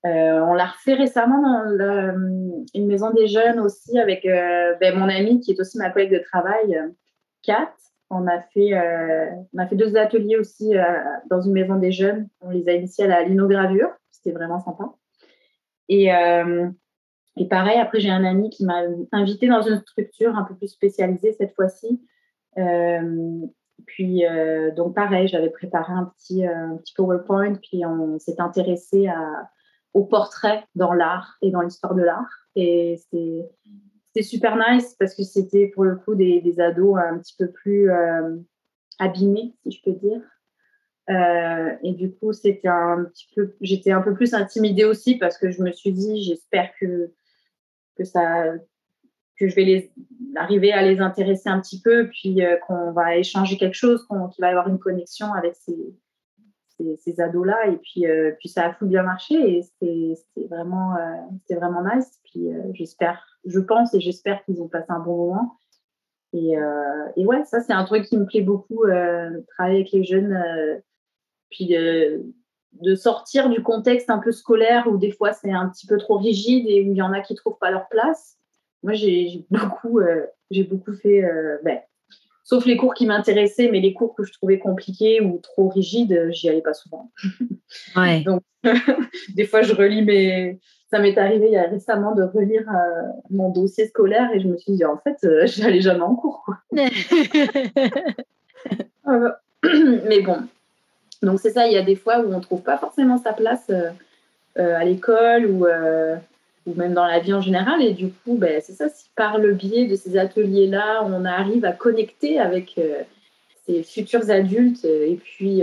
Euh, 0.06 0.40
on 0.40 0.54
l'a 0.54 0.66
refait 0.66 0.94
récemment 0.94 1.42
dans 1.42 2.64
une 2.74 2.86
maison 2.86 3.10
des 3.10 3.26
jeunes 3.26 3.60
aussi 3.60 3.98
avec 3.98 4.24
ben, 4.24 4.96
mon 4.96 5.08
amie 5.08 5.40
qui 5.40 5.52
est 5.52 5.60
aussi 5.60 5.78
ma 5.78 5.90
collègue 5.90 6.12
de 6.12 6.22
travail, 6.30 6.78
Kat. 7.42 7.72
On 8.12 8.26
a 8.26 8.40
fait, 8.40 8.72
on 9.52 9.58
a 9.58 9.66
fait 9.68 9.76
deux 9.76 9.96
ateliers 9.96 10.36
aussi 10.36 10.72
dans 11.30 11.40
une 11.40 11.52
maison 11.52 11.76
des 11.76 11.92
jeunes. 11.92 12.28
On 12.40 12.50
les 12.50 12.68
a 12.68 12.72
initiés 12.72 13.04
à 13.04 13.08
la 13.08 13.22
linogravure. 13.22 13.90
C'était 14.10 14.32
vraiment 14.32 14.58
sympa. 14.58 14.84
Et 15.88 16.10
et 17.36 17.46
pareil, 17.46 17.78
après, 17.78 18.00
j'ai 18.00 18.10
un 18.10 18.24
ami 18.24 18.50
qui 18.50 18.64
m'a 18.64 18.82
invité 19.12 19.46
dans 19.48 19.62
une 19.62 19.78
structure 19.78 20.36
un 20.36 20.44
peu 20.44 20.54
plus 20.54 20.68
spécialisée 20.68 21.32
cette 21.32 21.54
fois-ci. 21.54 22.02
Euh, 22.58 23.46
puis, 23.86 24.24
donc 24.76 24.94
pareil, 24.94 25.28
j'avais 25.28 25.50
préparé 25.50 25.92
un 25.92 26.12
petit, 26.16 26.44
un 26.44 26.76
petit 26.76 26.92
PowerPoint, 26.94 27.54
puis 27.54 27.86
on 27.86 28.18
s'est 28.18 28.40
intéressé 28.40 29.06
à, 29.06 29.48
au 29.94 30.04
portrait 30.04 30.64
dans 30.74 30.92
l'art 30.92 31.36
et 31.42 31.50
dans 31.50 31.60
l'histoire 31.60 31.94
de 31.94 32.02
l'art. 32.02 32.46
Et 32.54 32.98
c'était 32.98 34.22
super 34.22 34.56
nice 34.56 34.94
parce 34.98 35.14
que 35.14 35.22
c'était 35.22 35.68
pour 35.68 35.84
le 35.84 35.96
coup 35.96 36.14
des, 36.14 36.40
des, 36.40 36.60
ados 36.60 36.98
un 36.98 37.18
petit 37.18 37.34
peu 37.38 37.50
plus 37.50 37.90
abîmés, 38.98 39.54
si 39.62 39.72
je 39.72 39.82
peux 39.82 39.92
dire. 39.98 40.20
Euh, 41.10 41.70
et 41.82 41.92
du 41.92 42.12
coup, 42.12 42.32
c'était 42.32 42.68
un 42.68 43.04
petit 43.04 43.26
peu, 43.34 43.54
j'étais 43.60 43.90
un 43.90 44.02
peu 44.02 44.14
plus 44.14 44.32
intimidée 44.34 44.84
aussi 44.84 45.16
parce 45.16 45.38
que 45.38 45.50
je 45.50 45.62
me 45.62 45.72
suis 45.72 45.92
dit, 45.92 46.22
j'espère 46.22 46.70
que, 46.80 47.12
que 47.96 48.04
ça, 48.04 48.54
que 49.36 49.48
je 49.48 49.54
vais 49.54 49.64
les, 49.64 49.92
arriver 50.36 50.72
à 50.72 50.82
les 50.82 51.00
intéresser 51.00 51.48
un 51.48 51.60
petit 51.60 51.80
peu, 51.80 52.08
puis 52.08 52.44
euh, 52.44 52.56
qu'on 52.66 52.92
va 52.92 53.16
échanger 53.16 53.56
quelque 53.56 53.74
chose, 53.74 54.06
qu'il 54.06 54.42
va 54.42 54.48
y 54.48 54.50
avoir 54.50 54.68
une 54.68 54.78
connexion 54.78 55.32
avec 55.32 55.56
ces, 55.56 55.76
ces, 56.98 57.20
ados-là. 57.20 57.68
Et 57.68 57.76
puis, 57.76 58.06
euh, 58.06 58.32
puis 58.38 58.48
ça 58.48 58.66
a 58.66 58.74
tout 58.74 58.86
bien 58.86 59.02
marché 59.02 59.58
et 59.58 59.62
c'était 59.62 60.46
vraiment, 60.48 60.96
c'était 61.40 61.58
vraiment 61.58 61.82
nice. 61.82 62.20
Puis 62.24 62.48
j'espère, 62.74 63.38
je 63.44 63.60
pense 63.60 63.94
et 63.94 64.00
j'espère 64.00 64.44
qu'ils 64.44 64.62
ont 64.62 64.68
passé 64.68 64.86
un 64.88 65.00
bon 65.00 65.16
moment. 65.16 65.56
Et, 66.32 66.54
et 67.16 67.26
ouais, 67.26 67.44
ça, 67.44 67.60
c'est 67.60 67.72
un 67.72 67.84
truc 67.84 68.04
qui 68.04 68.16
me 68.16 68.24
plaît 68.24 68.42
beaucoup, 68.42 68.84
travailler 68.84 69.80
avec 69.80 69.90
les 69.92 70.04
jeunes 70.04 70.82
puis 71.50 71.66
de, 71.66 72.94
sortir 72.94 73.50
du 73.50 73.62
contexte 73.62 74.08
un 74.10 74.18
peu 74.18 74.32
scolaire 74.32 74.86
où 74.86 74.96
des 74.96 75.10
fois 75.10 75.32
c'est 75.32 75.52
un 75.52 75.68
petit 75.68 75.86
peu 75.86 75.98
trop 75.98 76.16
rigide 76.16 76.66
et 76.68 76.82
où 76.82 76.92
il 76.92 76.96
y 76.96 77.02
en 77.02 77.12
a 77.12 77.20
qui 77.20 77.34
trouvent 77.34 77.58
pas 77.58 77.70
leur 77.70 77.88
place. 77.88 78.38
Moi, 78.82 78.94
j'ai 78.94 79.44
beaucoup, 79.50 79.98
euh, 79.98 80.26
j'ai 80.50 80.64
beaucoup 80.64 80.94
fait, 80.94 81.22
euh, 81.22 81.58
ben, 81.64 81.80
sauf 82.50 82.66
les 82.66 82.76
cours 82.76 82.94
qui 82.94 83.06
m'intéressaient, 83.06 83.68
mais 83.70 83.78
les 83.78 83.92
cours 83.92 84.16
que 84.16 84.24
je 84.24 84.32
trouvais 84.32 84.58
compliqués 84.58 85.20
ou 85.20 85.38
trop 85.38 85.68
rigides, 85.68 86.30
j'y 86.32 86.48
allais 86.48 86.62
pas 86.62 86.74
souvent. 86.74 87.10
Ouais. 87.96 88.20
Donc, 88.26 88.42
des 89.34 89.44
fois, 89.44 89.62
je 89.62 89.72
relis 89.72 90.02
mes. 90.02 90.58
Ça 90.90 90.98
m'est 90.98 91.16
arrivé 91.16 91.46
il 91.46 91.52
y 91.52 91.56
a 91.56 91.68
récemment 91.68 92.16
de 92.16 92.24
relire 92.24 92.68
euh, 92.68 93.02
mon 93.30 93.50
dossier 93.50 93.86
scolaire 93.86 94.28
et 94.34 94.40
je 94.40 94.48
me 94.48 94.56
suis 94.56 94.72
dit, 94.72 94.84
en 94.84 94.96
fait, 94.96 95.16
j'allais 95.46 95.80
jamais 95.80 96.02
en 96.02 96.16
cours. 96.16 96.42
Quoi. 96.44 96.58
mais 99.62 100.20
bon, 100.22 100.38
donc 101.22 101.38
c'est 101.38 101.50
ça, 101.50 101.68
il 101.68 101.72
y 101.72 101.76
a 101.76 101.82
des 101.82 101.94
fois 101.94 102.18
où 102.18 102.32
on 102.32 102.38
ne 102.38 102.42
trouve 102.42 102.62
pas 102.62 102.76
forcément 102.76 103.18
sa 103.18 103.32
place 103.32 103.66
euh, 103.70 103.90
euh, 104.58 104.76
à 104.76 104.84
l'école 104.84 105.46
ou, 105.46 105.66
euh, 105.66 106.16
ou 106.66 106.74
même 106.74 106.94
dans 106.94 107.06
la 107.06 107.18
vie 107.20 107.32
en 107.32 107.40
général. 107.40 107.82
Et 107.82 107.92
du 107.92 108.10
coup, 108.10 108.36
ben, 108.36 108.60
c'est 108.62 108.72
ça, 108.72 108.88
si 108.88 109.08
par 109.16 109.38
le 109.38 109.54
biais 109.54 109.86
de 109.86 109.96
ces 109.96 110.16
ateliers-là, 110.16 111.04
on 111.04 111.24
arrive 111.24 111.64
à 111.64 111.72
connecter 111.72 112.38
avec 112.38 112.78
ces 113.66 113.82
futurs 113.82 114.30
adultes 114.30 114.84
et 114.84 115.18
puis, 115.22 115.62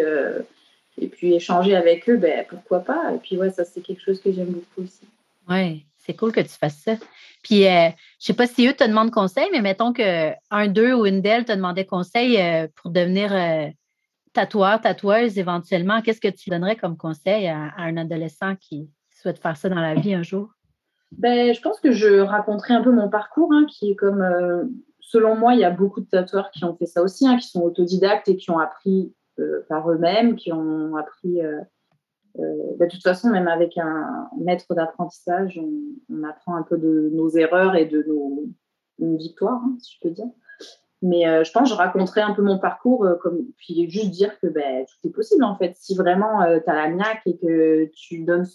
et 1.00 1.08
puis 1.08 1.34
échanger 1.34 1.76
avec 1.76 2.10
eux, 2.10 2.18
ben, 2.18 2.46
pourquoi 2.50 2.80
pas. 2.80 3.14
Et 3.14 3.18
puis 3.18 3.38
ouais, 3.38 3.50
ça 3.52 3.64
c'est 3.64 3.82
quelque 3.82 4.02
chose 4.02 4.20
que 4.22 4.32
j'aime 4.32 4.48
beaucoup 4.48 4.84
aussi. 4.84 5.06
Oui, 5.50 5.86
c'est 5.98 6.16
cool 6.16 6.32
que 6.32 6.42
tu 6.42 6.50
fasses 6.50 6.82
ça. 6.84 6.96
Puis, 7.44 7.64
je 7.64 7.88
ne 7.88 7.94
sais 8.20 8.34
pas 8.34 8.48
si 8.48 8.68
eux 8.68 8.74
te 8.74 8.84
demandent 8.84 9.12
conseil, 9.12 9.48
mais 9.52 9.62
mettons 9.62 9.94
qu'un 9.94 10.68
d'eux 10.68 10.94
ou 10.94 11.06
une 11.06 11.22
d'elles 11.22 11.46
te 11.46 11.54
demandait 11.54 11.86
conseil 11.86 12.40
pour 12.76 12.92
devenir 12.92 13.32
tatoueur, 14.38 14.80
tatoueuse 14.80 15.40
éventuellement, 15.40 16.04
qu'est-ce 16.04 16.22
que 16.22 16.28
tu 16.28 16.52
donnerais 16.52 16.76
comme 16.76 16.96
conseil 16.96 17.48
à, 17.48 17.74
un 17.78 17.98
adolescent 17.98 18.56
qui 18.56 18.88
souhaite 19.10 19.42
faire 19.42 19.58
ça 19.58 19.68
dans 19.68 19.82
la 19.82 19.96
vie 19.96 20.14
un 20.14 20.22
jour? 20.22 20.52
Ben, 21.12 21.54
je 21.54 21.62
pense 21.62 21.80
que 21.80 21.92
je 21.92 22.20
raconterai 22.20 22.74
un 22.74 22.84
peu 22.84 22.92
mon 22.92 23.10
parcours, 23.10 23.52
hein, 23.54 23.66
qui 23.70 23.92
est 23.92 23.96
comme, 23.96 24.22
euh, 24.22 24.66
selon 25.00 25.36
moi, 25.36 25.54
il 25.54 25.60
y 25.60 25.66
a 25.66 25.72
beaucoup 25.72 26.02
de 26.02 26.06
tatoueurs 26.06 26.52
qui 26.52 26.66
ont 26.66 26.76
fait 26.76 26.86
ça 26.86 27.02
aussi, 27.02 27.28
hein, 27.28 27.38
qui 27.38 27.48
sont 27.48 27.62
autodidactes 27.62 28.28
et 28.28 28.36
qui 28.36 28.52
ont 28.52 28.60
appris 28.60 29.14
euh, 29.40 29.66
par 29.70 29.90
eux-mêmes, 29.90 30.36
qui 30.36 30.52
ont 30.52 30.96
appris, 30.98 31.42
euh, 31.42 31.62
ben, 32.36 32.88
de 32.88 32.92
toute 32.92 33.04
façon, 33.04 33.30
même 33.30 33.48
avec 33.48 33.78
un 33.78 34.30
maître 34.38 34.74
d'apprentissage, 34.76 35.60
on, 35.60 36.24
apprend 36.24 36.56
un 36.56 36.64
peu 36.64 36.78
de 36.78 37.10
nos 37.14 37.30
erreurs 37.30 37.76
et 37.76 37.86
de 37.86 38.04
nos, 38.04 38.46
victoires, 39.00 39.62
hein, 39.64 39.78
si 39.80 39.96
je 39.96 40.08
peux 40.08 40.14
dire. 40.14 40.30
Mais 41.02 41.24
je 41.46 41.52
pense 41.52 41.64
que 41.64 41.70
je 41.70 41.76
raconterai 41.76 42.22
un 42.22 42.34
peu 42.34 42.42
mon 42.42 42.58
parcours, 42.58 43.08
comme, 43.22 43.46
puis 43.58 43.88
juste 43.90 44.10
dire 44.10 44.38
que 44.40 44.48
ben, 44.48 44.84
tout 44.86 45.08
est 45.08 45.12
possible 45.12 45.44
en 45.44 45.56
fait. 45.56 45.76
Si 45.76 45.96
vraiment 45.96 46.44
tu 46.44 46.70
as 46.70 46.76
la 46.76 46.90
niaque 46.90 47.22
et 47.28 47.38
que 47.38 47.86
tu 47.94 48.24
donnes, 48.24 48.48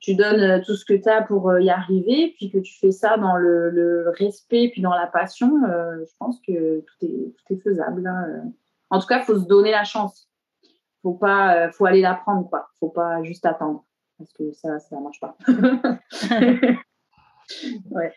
tu 0.00 0.14
donnes 0.14 0.62
tout 0.62 0.76
ce 0.76 0.84
que 0.84 0.94
tu 0.94 1.08
as 1.08 1.22
pour 1.22 1.58
y 1.58 1.70
arriver, 1.70 2.34
puis 2.36 2.50
que 2.50 2.58
tu 2.58 2.78
fais 2.78 2.92
ça 2.92 3.16
dans 3.16 3.36
le, 3.36 3.70
le 3.70 4.10
respect, 4.18 4.70
puis 4.72 4.80
dans 4.80 4.94
la 4.94 5.06
passion, 5.06 5.50
je 5.66 6.12
pense 6.18 6.40
que 6.46 6.80
tout 6.80 7.04
est, 7.04 7.34
tout 7.36 7.54
est 7.54 7.62
faisable. 7.62 8.06
Hein. 8.06 8.52
En 8.90 9.00
tout 9.00 9.06
cas, 9.06 9.18
il 9.20 9.24
faut 9.24 9.38
se 9.38 9.46
donner 9.46 9.70
la 9.70 9.84
chance. 9.84 10.30
Faut 11.02 11.14
pas, 11.14 11.70
faut 11.72 11.86
aller 11.86 12.00
l'apprendre 12.00 12.48
quoi. 12.48 12.68
Faut 12.80 12.90
pas 12.90 13.22
juste 13.22 13.46
attendre 13.46 13.84
parce 14.18 14.32
que 14.32 14.52
ça, 14.52 14.78
ça 14.80 15.00
marche 15.00 15.20
pas. 15.20 15.36
ouais. 17.90 18.12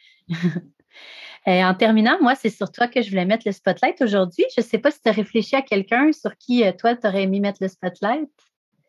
Euh, 1.48 1.64
en 1.64 1.74
terminant, 1.74 2.18
moi, 2.22 2.36
c'est 2.36 2.50
sur 2.50 2.72
toi 2.72 2.88
que 2.88 3.02
je 3.02 3.10
voulais 3.10 3.26
mettre 3.26 3.48
le 3.48 3.52
spotlight 3.52 4.02
aujourd'hui. 4.02 4.46
Je 4.56 4.62
ne 4.62 4.66
sais 4.66 4.78
pas 4.78 4.92
si 4.92 5.02
tu 5.02 5.10
as 5.10 5.14
réfléchi 5.14 5.56
à 5.56 5.62
quelqu'un 5.62 6.12
sur 6.12 6.38
qui, 6.38 6.64
euh, 6.64 6.72
toi, 6.72 6.96
tu 6.96 7.08
aurais 7.08 7.24
aimé 7.24 7.40
mettre 7.40 7.60
le 7.62 7.68
spotlight. 7.68 8.30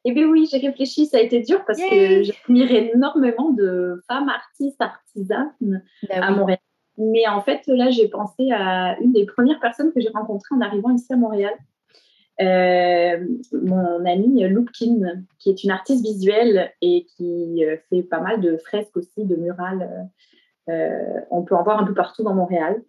Eh 0.04 0.12
bien 0.12 0.26
oui, 0.26 0.48
j'ai 0.50 0.58
réfléchi, 0.58 1.06
ça 1.06 1.18
a 1.18 1.20
été 1.20 1.40
dur 1.40 1.64
parce 1.64 1.78
que 1.78 2.22
j'admire 2.22 2.72
énormément 2.72 3.50
de 3.50 4.02
femmes 4.08 4.28
artistes, 4.28 4.80
artisanes 4.80 5.82
ben 6.08 6.22
à 6.22 6.30
Montréal. 6.30 6.58
Mais 6.98 7.26
en 7.28 7.40
fait, 7.40 7.62
là, 7.68 7.90
j'ai 7.90 8.08
pensé 8.08 8.50
à 8.50 8.98
une 9.00 9.12
des 9.12 9.24
premières 9.24 9.60
personnes 9.60 9.92
que 9.92 10.00
j'ai 10.00 10.10
rencontrées 10.10 10.54
en 10.54 10.60
arrivant 10.60 10.90
ici 10.90 11.12
à 11.12 11.16
Montréal. 11.16 11.54
Euh, 12.40 13.24
mon 13.52 14.04
amie 14.04 14.42
Loupkin, 14.48 15.22
qui 15.38 15.50
est 15.50 15.64
une 15.64 15.70
artiste 15.70 16.04
visuelle 16.04 16.72
et 16.80 17.06
qui 17.16 17.62
fait 17.88 18.02
pas 18.02 18.20
mal 18.20 18.40
de 18.40 18.56
fresques 18.56 18.96
aussi, 18.96 19.24
de 19.24 19.36
murales 19.36 20.10
euh, 20.68 21.20
on 21.30 21.42
peut 21.42 21.56
en 21.56 21.62
voir 21.62 21.80
un 21.80 21.84
peu 21.84 21.94
partout 21.94 22.22
dans 22.22 22.34
Montréal. 22.34 22.82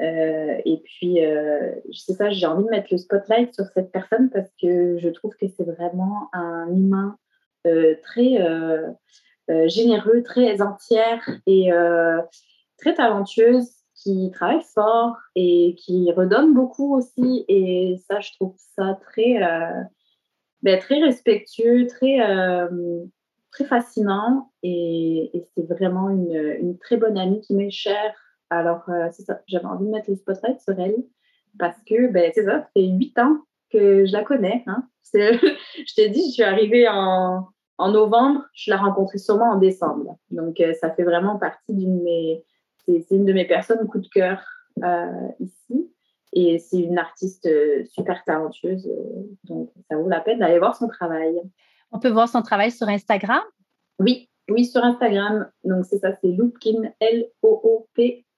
Euh, 0.00 0.56
et 0.64 0.82
puis, 0.84 1.24
euh, 1.24 1.74
c'est 1.92 2.14
ça, 2.14 2.30
j'ai 2.30 2.46
envie 2.46 2.64
de 2.64 2.70
mettre 2.70 2.88
le 2.90 2.98
spotlight 2.98 3.54
sur 3.54 3.66
cette 3.74 3.92
personne 3.92 4.30
parce 4.30 4.50
que 4.60 4.98
je 4.98 5.08
trouve 5.08 5.34
que 5.36 5.46
c'est 5.48 5.64
vraiment 5.64 6.28
un 6.32 6.68
humain 6.74 7.16
très 8.02 8.38
généreux, 9.66 10.22
très 10.24 10.60
entière 10.62 11.28
et 11.46 11.70
très 12.78 12.94
talentueuse 12.94 13.70
qui 13.94 14.30
travaille 14.32 14.64
fort 14.74 15.16
et 15.36 15.76
qui 15.78 16.10
redonne 16.10 16.54
beaucoup 16.54 16.96
aussi. 16.96 17.44
Et 17.46 17.96
ça, 18.08 18.18
je 18.18 18.32
trouve 18.32 18.54
ça 18.76 18.98
très, 19.00 19.38
ben, 20.62 20.78
très 20.80 20.98
respectueux, 20.98 21.86
très, 21.86 22.18
très 23.52 23.64
fascinant 23.64 24.50
et, 24.62 25.30
c'est 25.54 25.68
vraiment 25.68 26.08
une, 26.08 26.78
très 26.78 26.96
bonne 26.96 27.18
amie 27.18 27.40
qui 27.40 27.54
m'est 27.54 27.70
chère. 27.70 28.14
Alors, 28.52 28.82
euh, 28.90 29.08
c'est 29.12 29.22
ça, 29.22 29.40
j'avais 29.46 29.64
envie 29.64 29.86
de 29.86 29.90
mettre 29.90 30.10
le 30.10 30.16
spotlight 30.16 30.60
sur 30.60 30.78
elle 30.78 30.96
parce 31.58 31.78
que, 31.86 32.08
ben, 32.12 32.30
c'est 32.34 32.44
ça, 32.44 32.60
ça 32.60 32.68
fait 32.74 32.84
huit 32.84 33.18
ans 33.18 33.38
que 33.70 34.04
je 34.04 34.12
la 34.12 34.24
connais. 34.24 34.62
Hein. 34.66 34.86
je 35.14 35.94
t'ai 35.94 36.10
dit, 36.10 36.22
je 36.26 36.32
suis 36.32 36.42
arrivée 36.42 36.86
en, 36.86 37.48
novembre, 37.78 38.44
je 38.54 38.70
l'ai 38.70 38.76
rencontrée 38.76 39.16
sûrement 39.16 39.52
en 39.52 39.56
décembre. 39.56 40.18
Donc, 40.30 40.60
euh, 40.60 40.74
ça 40.74 40.90
fait 40.90 41.02
vraiment 41.02 41.38
partie 41.38 41.72
d'une 41.72 41.98
de 41.98 42.04
mes. 42.04 42.44
C'est 42.84 43.06
une 43.10 43.24
de 43.24 43.32
mes 43.32 43.46
personnes 43.46 43.88
coup 43.88 44.00
de 44.00 44.08
cœur 44.08 44.44
euh, 44.84 45.28
ici. 45.40 45.90
Et 46.34 46.58
c'est 46.58 46.78
une 46.78 46.98
artiste 46.98 47.48
super 47.86 48.22
talentueuse. 48.24 48.88
donc, 49.44 49.70
ça 49.90 49.96
vaut 49.96 50.08
la 50.08 50.20
peine 50.20 50.40
d'aller 50.40 50.58
voir 50.58 50.76
son 50.76 50.88
travail. 50.88 51.40
On 51.90 51.98
peut 51.98 52.10
voir 52.10 52.28
son 52.28 52.42
travail 52.42 52.70
sur 52.70 52.88
Instagram? 52.88 53.42
Oui, 53.98 54.30
oui, 54.48 54.64
sur 54.64 54.82
Instagram. 54.84 55.50
Donc, 55.64 55.84
c'est 55.84 55.98
ça, 55.98 56.12
c'est 56.20 56.28
Loopkin, 56.28 56.92
L-O-O-P-K-I-N. 57.00 58.32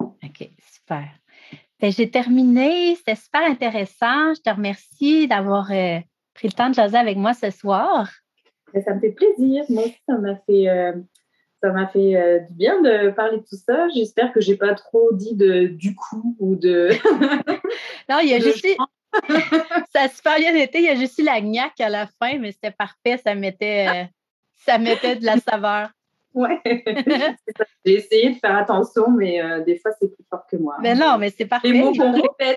OK, 0.00 0.50
super. 0.60 1.08
Ben, 1.80 1.90
j'ai 1.90 2.10
terminé. 2.10 2.94
C'était 2.96 3.16
super 3.16 3.42
intéressant. 3.42 4.34
Je 4.34 4.40
te 4.40 4.50
remercie 4.50 5.26
d'avoir 5.26 5.70
euh, 5.72 5.98
pris 6.34 6.48
le 6.48 6.52
temps 6.52 6.68
de 6.68 6.74
jaser 6.74 6.96
avec 6.96 7.16
moi 7.16 7.34
ce 7.34 7.50
soir. 7.50 8.08
Ben, 8.72 8.82
ça 8.82 8.94
me 8.94 9.00
fait 9.00 9.10
plaisir. 9.10 9.64
Moi 9.68 9.84
aussi, 9.84 9.98
ça 10.08 10.16
m'a 10.18 10.36
fait, 10.46 10.68
euh, 10.68 10.92
ça 11.62 11.72
m'a 11.72 11.88
fait 11.88 12.16
euh, 12.16 12.38
du 12.40 12.54
bien 12.54 12.80
de 12.82 13.10
parler 13.10 13.38
de 13.38 13.42
tout 13.42 13.56
ça. 13.56 13.88
J'espère 13.94 14.32
que 14.32 14.40
j'ai 14.40 14.56
pas 14.56 14.74
trop 14.74 15.12
dit 15.12 15.34
de 15.34 15.66
du 15.66 15.94
coup 15.94 16.36
ou 16.38 16.54
de. 16.56 16.90
non, 18.08 18.18
il 18.22 18.28
y 18.28 18.34
a 18.34 18.40
juste 18.40 18.66
ça 19.92 20.02
a 20.02 20.08
super 20.08 20.36
bien 20.38 20.54
été. 20.54 20.78
Il 20.78 20.84
y 20.84 20.88
a 20.88 20.94
juste 20.94 21.18
eu 21.18 21.24
la 21.24 21.40
gnaque 21.40 21.80
à 21.80 21.88
la 21.88 22.06
fin, 22.06 22.38
mais 22.38 22.52
c'était 22.52 22.70
parfait. 22.70 23.18
Ça 23.22 23.34
mettait, 23.34 24.08
ça 24.64 24.78
mettait 24.78 25.16
de 25.16 25.24
la 25.24 25.38
saveur. 25.38 25.90
Ouais. 26.34 26.62
J'ai 27.84 27.92
essayé 27.92 28.30
de 28.30 28.38
faire 28.38 28.56
attention, 28.56 29.10
mais 29.10 29.42
euh, 29.42 29.62
des 29.64 29.76
fois, 29.76 29.90
c'est 30.00 30.08
plus 30.08 30.24
fort 30.30 30.46
que 30.50 30.56
moi. 30.56 30.76
Mais 30.80 30.94
non, 30.94 31.18
mais 31.18 31.28
c'est 31.28 31.44
parfait. 31.44 31.70
Les 31.70 31.78
mots 31.78 31.92
qu'on 31.92 32.10
répète. 32.10 32.56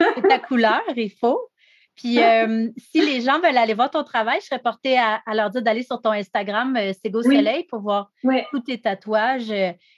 c'est 0.00 0.28
ta 0.28 0.40
couleur, 0.40 0.82
il 0.96 1.12
faut. 1.12 1.48
Puis, 1.94 2.18
euh, 2.22 2.68
si 2.76 3.00
les 3.00 3.20
gens 3.20 3.38
veulent 3.40 3.56
aller 3.56 3.74
voir 3.74 3.90
ton 3.90 4.02
travail, 4.02 4.38
je 4.40 4.46
serais 4.46 4.58
portée 4.58 4.98
à, 4.98 5.22
leur 5.32 5.50
dire 5.50 5.62
d'aller 5.62 5.84
sur 5.84 6.00
ton 6.00 6.10
Instagram, 6.10 6.76
euh, 6.76 6.92
Soleil, 7.22 7.62
pour 7.64 7.80
voir 7.80 8.10
tous 8.50 8.60
tes 8.60 8.80
tatouages. 8.80 9.52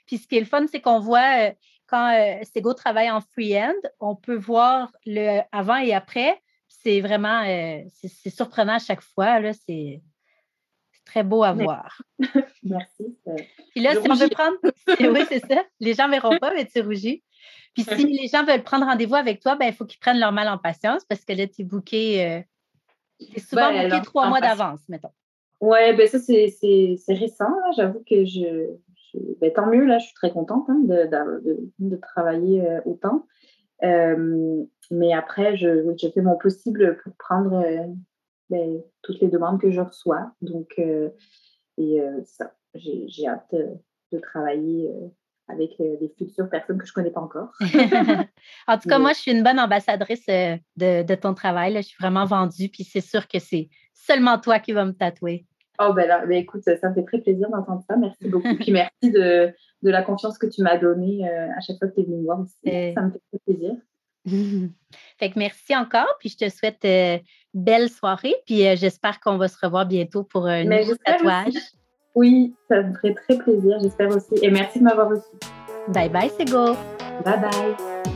Puis, 0.05 0.19
ce 0.19 0.27
qui 0.27 0.37
est 0.37 0.41
le 0.41 0.45
fun, 0.45 0.65
c'est 0.67 0.81
qu'on 0.81 0.99
voit 0.99 1.51
quand 1.87 2.13
euh, 2.13 2.43
Sego 2.53 2.73
travaille 2.73 3.11
en 3.11 3.21
free-end, 3.21 3.75
on 3.99 4.15
peut 4.15 4.35
voir 4.35 4.91
le 5.05 5.41
avant 5.51 5.77
et 5.77 5.93
après. 5.93 6.41
C'est 6.67 7.01
vraiment 7.01 7.43
c'est 7.93 8.29
surprenant 8.29 8.75
à 8.75 8.79
chaque 8.79 9.01
fois. 9.01 9.39
C'est 9.65 10.01
très 11.05 11.23
beau 11.23 11.43
à 11.43 11.53
voir. 11.53 12.01
Merci. 12.63 13.17
Puis 13.71 13.81
là, 13.81 13.91
si 13.93 14.09
on 14.09 14.15
veut 14.15 14.29
prendre. 14.29 14.57
oui, 14.87 15.25
c'est 15.29 15.45
ça. 15.45 15.63
Les 15.79 15.93
gens 15.93 16.07
ne 16.07 16.13
verront 16.13 16.37
pas, 16.37 16.53
mais 16.53 16.65
tu 16.65 16.81
rougis. 16.81 17.23
Puis 17.73 17.83
si 17.83 18.05
les 18.05 18.27
gens 18.27 18.43
veulent 18.45 18.63
prendre 18.63 18.85
rendez-vous 18.85 19.15
avec 19.15 19.41
toi, 19.41 19.55
ben, 19.55 19.67
il 19.67 19.73
faut 19.73 19.85
qu'ils 19.85 19.99
prennent 19.99 20.19
leur 20.19 20.31
mal 20.31 20.47
en 20.47 20.57
patience 20.57 21.03
parce 21.05 21.23
que 21.25 21.33
là, 21.33 21.47
tu 21.47 21.61
es 21.61 21.65
booké. 21.65 22.25
Euh, 22.25 22.41
es 23.35 23.39
souvent 23.39 23.71
booké 23.71 24.01
trois 24.03 24.27
mois 24.29 24.41
d'avance, 24.41 24.81
mettons. 24.89 25.11
Oui, 25.61 25.93
ben 25.95 26.07
ça, 26.07 26.19
c'est 26.19 26.97
récent. 27.07 27.51
J'avoue 27.75 28.03
que 28.07 28.25
je, 28.25 28.75
ben, 29.41 29.51
tant 29.53 29.67
mieux, 29.67 29.85
là, 29.85 29.99
je 29.99 30.05
suis 30.05 30.13
très 30.13 30.31
contente 30.31 30.69
hein, 30.69 30.79
de, 30.83 31.95
travailler 31.97 32.65
euh, 32.67 32.81
autant. 32.85 33.25
Euh, 33.83 34.63
mais 34.91 35.13
après, 35.13 35.57
je, 35.57 35.93
je, 36.01 36.07
fais 36.09 36.21
mon 36.21 36.37
possible 36.37 36.97
pour 37.03 37.13
prendre 37.15 37.55
euh, 37.55 37.87
ben, 38.49 38.81
toutes 39.01 39.19
les 39.21 39.29
demandes 39.29 39.59
que 39.59 39.71
je 39.71 39.81
reçois. 39.81 40.31
Donc, 40.41 40.77
et 40.77 41.99
ça, 42.25 42.53
j'ai 42.73 43.27
hâte 43.27 43.53
de 43.53 44.19
travailler 44.19 44.91
avec 45.47 45.77
des 45.77 46.13
futures 46.17 46.49
personnes 46.49 46.77
que 46.77 46.85
je 46.85 46.91
ne 46.91 46.95
connais 46.95 47.11
pas 47.11 47.21
encore. 47.21 47.51
en 48.67 48.77
tout 48.77 48.89
cas, 48.89 48.99
moi, 48.99 49.13
je 49.13 49.19
suis 49.19 49.31
une 49.31 49.43
bonne 49.43 49.59
ambassadrice 49.59 50.25
de, 50.27 51.15
ton 51.15 51.33
travail. 51.33 51.75
Je 51.77 51.81
suis 51.81 51.97
vraiment 51.99 52.25
vendue, 52.25 52.69
puis 52.69 52.83
c'est 52.83 53.01
sûr 53.01 53.27
que 53.27 53.39
c'est 53.39 53.69
seulement 53.93 54.39
toi 54.39 54.59
qui 54.59 54.73
vas 54.73 54.85
me 54.85 54.93
tatouer. 54.93 55.45
Oh, 55.79 55.93
ben 55.93 56.07
là, 56.07 56.25
ben 56.25 56.37
écoute, 56.37 56.61
ça 56.63 56.89
me 56.89 56.93
fait 56.93 57.03
très 57.03 57.19
plaisir 57.19 57.49
d'entendre 57.49 57.83
ça. 57.87 57.97
Merci 57.97 58.29
beaucoup. 58.29 58.55
Puis 58.55 58.71
merci 58.71 59.11
de, 59.11 59.53
de 59.81 59.89
la 59.89 60.03
confiance 60.03 60.37
que 60.37 60.47
tu 60.47 60.61
m'as 60.61 60.77
donnée 60.77 61.27
euh, 61.29 61.49
à 61.55 61.61
chaque 61.61 61.77
fois 61.77 61.89
que 61.89 61.95
tu 61.95 62.01
es 62.01 62.03
venue 62.03 62.17
me 62.17 62.23
voir. 62.23 62.39
Ça 62.63 63.01
me 63.01 63.11
fait 63.11 63.21
très 63.29 63.39
plaisir. 63.45 63.75
fait 65.19 65.29
que 65.29 65.37
merci 65.37 65.75
encore, 65.75 66.15
puis 66.19 66.29
je 66.29 66.37
te 66.37 66.49
souhaite 66.49 66.83
euh, 66.85 67.19
belle 67.55 67.89
soirée, 67.89 68.35
puis 68.45 68.67
euh, 68.67 68.75
j'espère 68.75 69.19
qu'on 69.19 69.37
va 69.37 69.47
se 69.47 69.57
revoir 69.59 69.87
bientôt 69.87 70.23
pour 70.23 70.45
un 70.45 70.63
nouveau 70.63 70.95
tatouage. 71.03 71.53
Oui, 72.13 72.53
ça 72.69 72.81
me 72.81 72.93
ferait 72.93 73.13
très 73.13 73.37
plaisir, 73.37 73.77
j'espère 73.81 74.09
aussi. 74.09 74.35
Et 74.41 74.51
merci 74.51 74.79
de 74.79 74.83
m'avoir 74.83 75.09
reçu. 75.09 75.23
Bye 75.87 76.09
bye, 76.09 76.29
Sego. 76.29 76.75
Bye 77.23 77.39
bye. 77.41 78.14